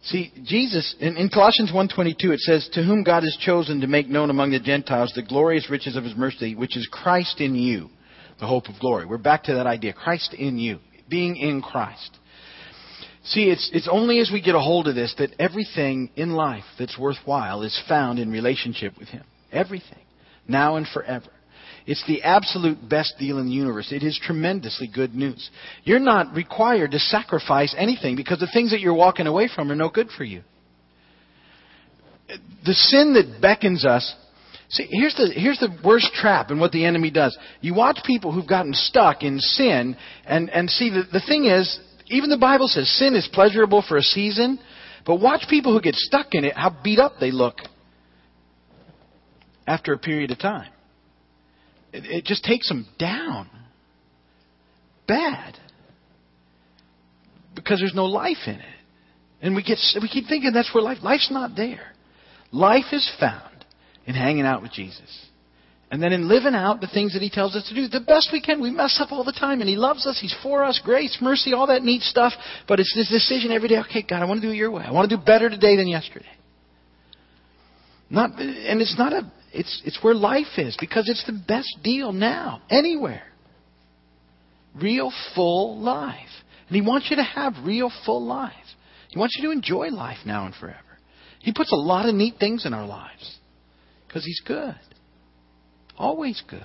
See, 0.03 0.33
Jesus, 0.44 0.94
in, 1.01 1.16
in 1.16 1.29
Colossians 1.29 1.73
1.22, 1.73 2.33
it 2.33 2.40
says, 2.40 2.68
To 2.73 2.85
whom 2.85 3.03
God 3.03 3.25
has 3.25 3.37
chosen 3.40 3.81
to 3.81 3.87
make 3.87 4.09
known 4.09 4.31
among 4.31 4.53
the 4.53 4.61
Gentiles 4.61 5.12
the 5.14 5.23
glorious 5.23 5.68
riches 5.68 5.97
of 5.97 6.05
his 6.05 6.16
mercy, 6.16 6.55
which 6.55 6.77
is 6.77 6.88
Christ 6.90 7.40
in 7.40 7.55
you 7.55 7.90
the 8.38 8.47
hope 8.47 8.68
of 8.68 8.79
glory. 8.81 9.07
We're 9.07 9.18
back 9.18 9.44
to 9.44 9.55
that 9.55 9.66
idea 9.66 9.92
Christ 9.92 10.35
in 10.35 10.59
you, 10.59 10.79
being 11.09 11.37
in 11.37 11.61
Christ. 11.61 12.16
See, 13.25 13.51
it's, 13.51 13.68
it's 13.73 13.88
only 13.90 14.21
as 14.21 14.31
we 14.33 14.40
get 14.40 14.55
a 14.55 14.61
hold 14.61 14.88
of 14.88 14.94
this 14.94 15.14
that 15.18 15.35
everything 15.38 16.11
in 16.16 16.31
life 16.31 16.64
that's 16.79 16.99
worthwhile 16.99 17.62
is 17.62 17.79
found 17.88 18.18
in 18.18 18.31
relationship 18.31 18.97
with 18.99 19.09
Him. 19.09 19.25
Everything. 19.53 19.99
Now 20.47 20.77
and 20.77 20.87
forever. 20.87 21.27
It's 21.88 22.05
the 22.07 22.22
absolute 22.22 22.87
best 22.87 23.14
deal 23.18 23.38
in 23.38 23.46
the 23.46 23.53
universe. 23.53 23.92
It 23.92 24.03
is 24.03 24.20
tremendously 24.22 24.90
good 24.94 25.14
news. 25.14 25.48
You're 25.85 25.98
not 25.98 26.35
required 26.35 26.90
to 26.90 26.98
sacrifice 26.98 27.74
anything 27.79 28.14
because 28.14 28.40
the 28.40 28.51
things 28.53 28.72
that 28.72 28.81
you're 28.81 28.92
walking 28.92 29.27
away 29.27 29.48
from 29.53 29.72
are 29.72 29.74
no 29.74 29.88
good 29.88 30.11
for 30.11 30.22
you. 30.22 30.42
The 32.29 32.74
sin 32.74 33.14
that 33.14 33.40
beckons 33.40 33.87
us 33.87 34.14
See, 34.70 34.87
here's 34.90 35.14
the, 35.14 35.33
here's 35.35 35.59
the 35.59 35.74
worst 35.83 36.12
trap 36.12 36.51
and 36.51 36.61
what 36.61 36.72
the 36.72 36.85
enemy 36.85 37.11
does. 37.11 37.37
You 37.62 37.72
watch 37.72 38.01
people 38.05 38.33
who've 38.33 38.46
gotten 38.46 38.74
stuck 38.74 39.22
in 39.22 39.38
sin, 39.38 39.96
and, 40.27 40.51
and 40.51 40.68
see, 40.68 40.90
the, 40.90 41.05
the 41.11 41.22
thing 41.27 41.46
is, 41.46 41.81
even 42.09 42.29
the 42.29 42.37
Bible 42.37 42.68
says 42.68 42.87
sin 42.98 43.14
is 43.14 43.27
pleasurable 43.33 43.83
for 43.88 43.96
a 43.96 44.03
season, 44.03 44.59
but 45.07 45.22
watch 45.22 45.44
people 45.48 45.72
who 45.72 45.81
get 45.81 45.94
stuck 45.94 46.35
in 46.35 46.44
it, 46.44 46.55
how 46.55 46.77
beat 46.85 46.98
up 46.98 47.14
they 47.18 47.31
look 47.31 47.57
after 49.66 49.94
a 49.94 49.98
period 49.98 50.31
of 50.31 50.38
time. 50.38 50.70
It, 51.99 52.19
it 52.19 52.25
just 52.25 52.45
takes 52.45 52.69
them 52.69 52.87
down. 52.99 53.49
Bad. 55.07 55.57
Because 57.55 57.81
there's 57.81 57.95
no 57.95 58.05
life 58.05 58.47
in 58.47 58.55
it. 58.55 58.65
And 59.41 59.55
we 59.55 59.63
get 59.63 59.79
we 60.01 60.09
keep 60.09 60.27
thinking 60.29 60.53
that's 60.53 60.73
where 60.75 60.83
life 60.83 60.99
life's 61.03 61.31
not 61.31 61.57
there. 61.57 61.93
Life 62.51 62.87
is 62.93 63.11
found 63.21 63.65
in 64.07 64.15
hanging 64.15 64.45
out 64.45 64.63
with 64.63 64.73
Jesus. 64.73 65.27
And 65.91 66.03
then 66.03 66.13
in 66.13 66.29
living 66.29 66.55
out 66.55 66.81
the 66.81 66.87
things 66.87 67.15
that 67.15 67.23
He 67.23 67.31
tells 67.31 67.57
us 67.57 67.67
to 67.69 67.75
do, 67.75 67.89
the 67.89 68.01
best 68.01 68.29
we 68.33 68.43
can. 68.43 68.61
We 68.61 68.71
mess 68.71 68.99
up 69.01 69.11
all 69.11 69.25
the 69.25 69.33
time, 69.33 69.61
and 69.61 69.69
He 69.69 69.77
loves 69.77 70.07
us. 70.07 70.19
He's 70.21 70.35
for 70.43 70.65
us. 70.65 70.81
Grace, 70.85 71.17
mercy, 71.23 71.55
all 71.55 71.69
that 71.69 71.83
neat 71.83 72.03
stuff. 72.03 72.35
But 72.67 72.79
it's 72.79 72.95
this 72.95 73.09
decision 73.09 73.53
every 73.53 73.69
day. 73.69 73.79
Okay, 73.79 74.03
God, 74.03 74.21
I 74.21 74.27
want 74.27 74.43
to 74.43 74.47
do 74.47 74.53
it 74.53 74.57
Your 74.57 74.71
way. 74.71 74.85
I 74.87 74.93
want 74.93 75.09
to 75.09 75.17
do 75.17 75.23
better 75.23 75.49
today 75.49 75.77
than 75.77 75.89
yesterday. 75.89 76.27
Not, 78.11 78.39
and 78.39 78.81
it's 78.83 78.99
not 78.99 79.13
a. 79.13 79.33
It's 79.53 79.83
it's 79.85 80.03
where 80.03 80.15
life 80.15 80.59
is 80.59 80.77
because 80.79 81.09
it's 81.09 81.25
the 81.27 81.41
best 81.47 81.79
deal 81.83 82.13
now 82.13 82.63
anywhere. 82.71 83.23
Real 84.75 85.13
full 85.35 85.81
life, 85.81 86.15
and 86.69 86.77
He 86.77 86.83
wants 86.83 87.09
you 87.11 87.17
to 87.17 87.23
have 87.23 87.55
real 87.65 87.91
full 88.05 88.25
life. 88.25 88.53
He 89.09 89.19
wants 89.19 89.37
you 89.39 89.49
to 89.49 89.53
enjoy 89.53 89.89
life 89.89 90.19
now 90.27 90.47
and 90.47 90.55
forever. 90.55 90.79
He 91.41 91.53
puts 91.53 91.73
a 91.73 91.77
lot 91.77 92.07
of 92.09 92.15
neat 92.15 92.35
things 92.39 92.67
in 92.67 92.75
our 92.75 92.87
lives 92.87 93.39
because 94.07 94.25
He's 94.25 94.41
good. 94.47 94.77
Always 95.97 96.43
good. 96.49 96.65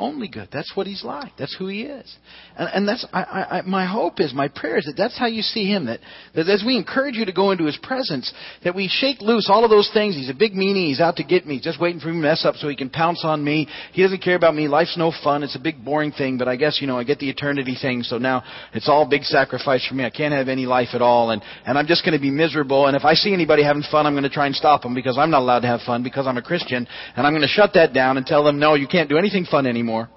Only 0.00 0.28
good. 0.28 0.48
That's 0.50 0.72
what 0.74 0.86
he's 0.86 1.04
like. 1.04 1.32
That's 1.38 1.54
who 1.58 1.66
he 1.66 1.82
is. 1.82 2.16
And, 2.56 2.70
and 2.72 2.88
that's 2.88 3.06
I, 3.12 3.20
I, 3.22 3.62
my 3.66 3.84
hope 3.84 4.18
is, 4.18 4.32
my 4.32 4.48
prayer 4.48 4.78
is 4.78 4.86
that 4.86 4.94
that's 4.96 5.18
how 5.18 5.26
you 5.26 5.42
see 5.42 5.66
him. 5.70 5.84
That, 5.84 6.00
that 6.34 6.48
as 6.48 6.64
we 6.66 6.78
encourage 6.78 7.16
you 7.16 7.26
to 7.26 7.32
go 7.32 7.50
into 7.50 7.66
his 7.66 7.76
presence, 7.82 8.32
that 8.64 8.74
we 8.74 8.88
shake 8.88 9.20
loose 9.20 9.50
all 9.50 9.62
of 9.62 9.68
those 9.68 9.90
things. 9.92 10.16
He's 10.16 10.30
a 10.30 10.34
big 10.34 10.54
meanie. 10.54 10.88
He's 10.88 11.00
out 11.00 11.16
to 11.16 11.22
get 11.22 11.46
me. 11.46 11.56
He's 11.56 11.64
just 11.64 11.78
waiting 11.78 12.00
for 12.00 12.08
me 12.08 12.14
to 12.14 12.18
mess 12.18 12.46
up 12.46 12.54
so 12.56 12.68
he 12.68 12.76
can 12.76 12.88
pounce 12.88 13.26
on 13.26 13.44
me. 13.44 13.68
He 13.92 14.02
doesn't 14.02 14.22
care 14.22 14.36
about 14.36 14.54
me. 14.54 14.68
Life's 14.68 14.96
no 14.96 15.12
fun. 15.22 15.42
It's 15.42 15.54
a 15.54 15.60
big 15.60 15.84
boring 15.84 16.12
thing. 16.12 16.38
But 16.38 16.48
I 16.48 16.56
guess 16.56 16.78
you 16.80 16.86
know 16.86 16.98
I 16.98 17.04
get 17.04 17.18
the 17.18 17.28
eternity 17.28 17.76
thing. 17.78 18.02
So 18.02 18.16
now 18.16 18.42
it's 18.72 18.88
all 18.88 19.06
big 19.06 19.24
sacrifice 19.24 19.86
for 19.86 19.94
me. 19.94 20.06
I 20.06 20.10
can't 20.10 20.32
have 20.32 20.48
any 20.48 20.64
life 20.64 20.94
at 20.94 21.02
all, 21.02 21.30
and 21.30 21.42
and 21.66 21.76
I'm 21.76 21.86
just 21.86 22.06
going 22.06 22.16
to 22.16 22.22
be 22.22 22.30
miserable. 22.30 22.86
And 22.86 22.96
if 22.96 23.04
I 23.04 23.12
see 23.12 23.34
anybody 23.34 23.62
having 23.62 23.82
fun, 23.90 24.06
I'm 24.06 24.14
going 24.14 24.24
to 24.24 24.30
try 24.30 24.46
and 24.46 24.56
stop 24.56 24.80
them 24.80 24.94
because 24.94 25.18
I'm 25.18 25.30
not 25.30 25.40
allowed 25.40 25.60
to 25.60 25.66
have 25.66 25.82
fun 25.82 26.02
because 26.02 26.26
I'm 26.26 26.38
a 26.38 26.42
Christian, 26.42 26.88
and 27.16 27.26
I'm 27.26 27.34
going 27.34 27.42
to 27.42 27.48
shut 27.48 27.72
that 27.74 27.92
down 27.92 28.16
and 28.16 28.24
tell 28.24 28.42
them, 28.42 28.58
no, 28.58 28.74
you 28.76 28.88
can't 28.88 29.10
do 29.10 29.18
anything 29.18 29.44
fun 29.44 29.66
anymore. 29.90 30.08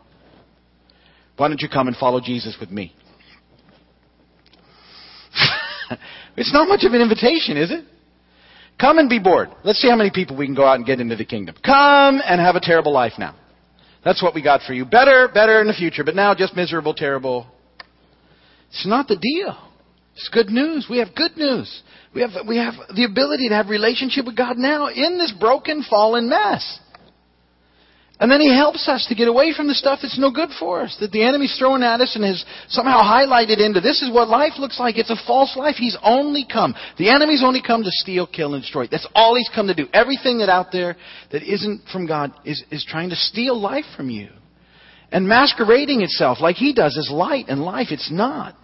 Why 1.38 1.48
don't 1.48 1.62
you 1.62 1.70
come 1.70 1.88
and 1.88 1.98
follow 1.98 2.22
Jesus 2.22 2.56
with 2.60 2.70
me? 2.70 2.94
it's 6.38 6.54
not 6.54 6.68
much 6.68 6.84
of 6.84 6.94
an 6.94 7.02
invitation, 7.02 7.58
is 7.58 7.72
it? 7.72 7.84
Come 8.80 9.00
and 9.00 9.10
be 9.10 9.20
bored. 9.20 9.50
Let's 9.64 9.80
see 9.80 9.90
how 9.90 9.96
many 9.96 10.12
people 10.14 10.38
we 10.38 10.46
can 10.46 10.56
go 10.56 10.66
out 10.66 10.76
and 10.76 10.86
get 10.86 11.00
into 11.00 11.16
the 11.16 11.26
kingdom. 11.26 11.56
Come 11.66 12.22
and 12.24 12.40
have 12.40 12.56
a 12.56 12.60
terrible 12.60 12.94
life 12.94 13.14
now. 13.18 13.36
That's 14.06 14.22
what 14.22 14.36
we 14.36 14.44
got 14.44 14.62
for 14.62 14.74
you. 14.74 14.86
Better, 14.86 15.30
better 15.34 15.62
in 15.62 15.68
the 15.68 15.74
future, 15.74 16.04
but 16.04 16.16
now 16.16 16.36
just 16.36 16.56
miserable, 16.56 16.94
terrible. 16.94 17.48
It's 18.70 18.86
not 18.86 19.08
the 19.08 19.16
deal. 19.16 19.58
It's 20.16 20.30
good 20.32 20.50
news. 20.50 20.88
We 20.90 21.00
have 21.00 21.16
good 21.16 21.38
news. 21.38 21.82
We 22.14 22.22
have, 22.22 22.32
we 22.48 22.58
have 22.58 22.74
the 22.94 23.06
ability 23.06 23.50
to 23.50 23.56
have 23.56 23.70
relationship 23.70 24.26
with 24.26 24.36
God 24.36 24.58
now 24.58 24.90
in 24.90 25.18
this 25.18 25.34
broken, 25.40 25.84
fallen 25.90 26.30
mess. 26.30 26.80
And 28.20 28.32
then 28.32 28.40
he 28.40 28.56
helps 28.56 28.88
us 28.88 29.06
to 29.10 29.16
get 29.16 29.28
away 29.28 29.54
from 29.54 29.68
the 29.68 29.74
stuff 29.74 30.00
that's 30.02 30.20
no 30.20 30.32
good 30.32 30.50
for 30.60 30.82
us, 30.82 30.96
that 31.00 31.12
the 31.12 31.24
enemy's 31.24 31.58
throwing 31.58 31.82
at 31.82 32.00
us 32.00 32.16
and 32.16 32.24
has 32.24 32.46
somehow 32.70 33.00
highlighted 33.00 33.60
into 33.60 33.82
this 33.82 34.02
is 34.02 34.14
what 34.14 34.30
life 34.30 34.54
looks 34.60 34.80
like. 34.80 34.98
It's 34.98 35.10
a 35.10 35.28
false 35.28 35.58
life. 35.58 35.76
He's 35.76 35.98
only 36.04 36.46
come. 36.50 36.76
The 36.98 37.10
enemy's 37.10 37.44
only 37.44 37.62
come 37.62 37.84
to 37.84 37.90
steal, 37.92 38.28
kill, 38.28 38.54
and 38.54 38.62
destroy. 38.62 38.88
That's 38.88 39.08
all 39.16 39.36
he's 39.36 39.50
come 39.54 39.68
to 39.68 39.74
do. 39.74 39.88
Everything 39.92 40.38
that 40.38 40.50
out 40.50 40.68
there 40.72 40.96
that 41.32 41.42
isn't 41.42 41.82
from 41.92 42.06
God 42.08 42.32
is, 42.46 42.64
is 42.70 42.86
trying 42.88 43.10
to 43.10 43.16
steal 43.16 43.60
life 43.60 43.86
from 43.98 44.10
you. 44.10 44.30
And 45.12 45.28
masquerading 45.28 46.02
itself 46.02 46.38
like 46.40 46.56
he 46.56 46.74
does 46.74 46.98
as 46.98 47.12
light 47.12 47.46
and 47.50 47.62
life. 47.62 47.88
It's 47.90 48.12
not. 48.12 48.56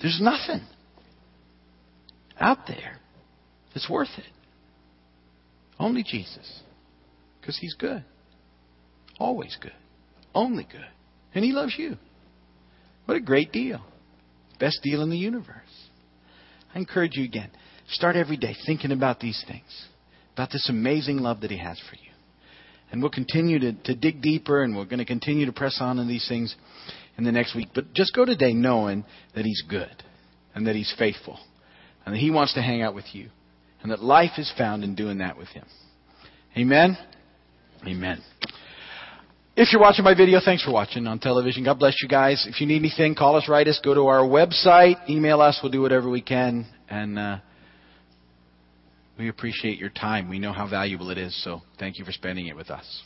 There's 0.00 0.20
nothing 0.20 0.62
out 2.40 2.66
there 2.66 2.98
that's 3.74 3.88
worth 3.88 4.08
it. 4.16 4.24
Only 5.78 6.02
Jesus. 6.02 6.62
Because 7.40 7.58
he's 7.58 7.74
good. 7.74 8.04
Always 9.18 9.56
good. 9.60 9.72
Only 10.34 10.64
good. 10.64 10.86
And 11.34 11.44
He 11.44 11.52
loves 11.52 11.74
you. 11.78 11.96
What 13.06 13.16
a 13.16 13.20
great 13.20 13.52
deal. 13.52 13.80
Best 14.58 14.80
deal 14.82 15.02
in 15.02 15.10
the 15.10 15.18
universe. 15.18 15.88
I 16.74 16.78
encourage 16.78 17.16
you 17.16 17.24
again. 17.24 17.50
Start 17.88 18.16
every 18.16 18.36
day 18.36 18.54
thinking 18.66 18.92
about 18.92 19.20
these 19.20 19.42
things, 19.46 19.86
about 20.32 20.50
this 20.50 20.68
amazing 20.68 21.18
love 21.18 21.40
that 21.42 21.50
He 21.50 21.58
has 21.58 21.78
for 21.88 21.96
you. 21.96 22.10
And 22.90 23.02
we'll 23.02 23.10
continue 23.10 23.58
to, 23.58 23.72
to 23.72 23.94
dig 23.94 24.22
deeper 24.22 24.62
and 24.62 24.76
we're 24.76 24.84
going 24.84 24.98
to 24.98 25.04
continue 25.04 25.46
to 25.46 25.52
press 25.52 25.78
on 25.80 25.98
in 25.98 26.08
these 26.08 26.26
things 26.28 26.54
in 27.18 27.24
the 27.24 27.32
next 27.32 27.54
week. 27.54 27.68
But 27.74 27.92
just 27.92 28.14
go 28.14 28.24
today 28.24 28.52
knowing 28.52 29.04
that 29.34 29.44
He's 29.44 29.62
good 29.68 30.02
and 30.54 30.66
that 30.66 30.76
He's 30.76 30.94
faithful 30.98 31.38
and 32.06 32.14
that 32.14 32.20
He 32.20 32.30
wants 32.30 32.54
to 32.54 32.62
hang 32.62 32.82
out 32.82 32.94
with 32.94 33.06
you 33.12 33.28
and 33.82 33.90
that 33.90 34.02
life 34.02 34.38
is 34.38 34.52
found 34.56 34.84
in 34.84 34.94
doing 34.94 35.18
that 35.18 35.36
with 35.36 35.48
Him. 35.48 35.66
Amen? 36.56 36.96
Amen. 37.86 38.22
If 39.56 39.72
you're 39.72 39.80
watching 39.80 40.04
my 40.04 40.14
video, 40.14 40.40
thanks 40.44 40.64
for 40.64 40.72
watching 40.72 41.06
on 41.06 41.20
television. 41.20 41.62
God 41.62 41.78
bless 41.78 42.02
you 42.02 42.08
guys. 42.08 42.44
If 42.48 42.60
you 42.60 42.66
need 42.66 42.78
anything, 42.78 43.14
call 43.14 43.36
us, 43.36 43.48
write 43.48 43.68
us, 43.68 43.80
go 43.84 43.94
to 43.94 44.06
our 44.06 44.22
website, 44.22 45.08
email 45.08 45.40
us. 45.40 45.60
We'll 45.62 45.70
do 45.70 45.80
whatever 45.80 46.10
we 46.10 46.22
can. 46.22 46.66
And 46.88 47.16
uh, 47.16 47.38
we 49.16 49.28
appreciate 49.28 49.78
your 49.78 49.90
time. 49.90 50.28
We 50.28 50.40
know 50.40 50.52
how 50.52 50.68
valuable 50.68 51.10
it 51.10 51.18
is. 51.18 51.40
So 51.44 51.60
thank 51.78 52.00
you 52.00 52.04
for 52.04 52.10
spending 52.10 52.48
it 52.48 52.56
with 52.56 52.68
us. 52.68 53.04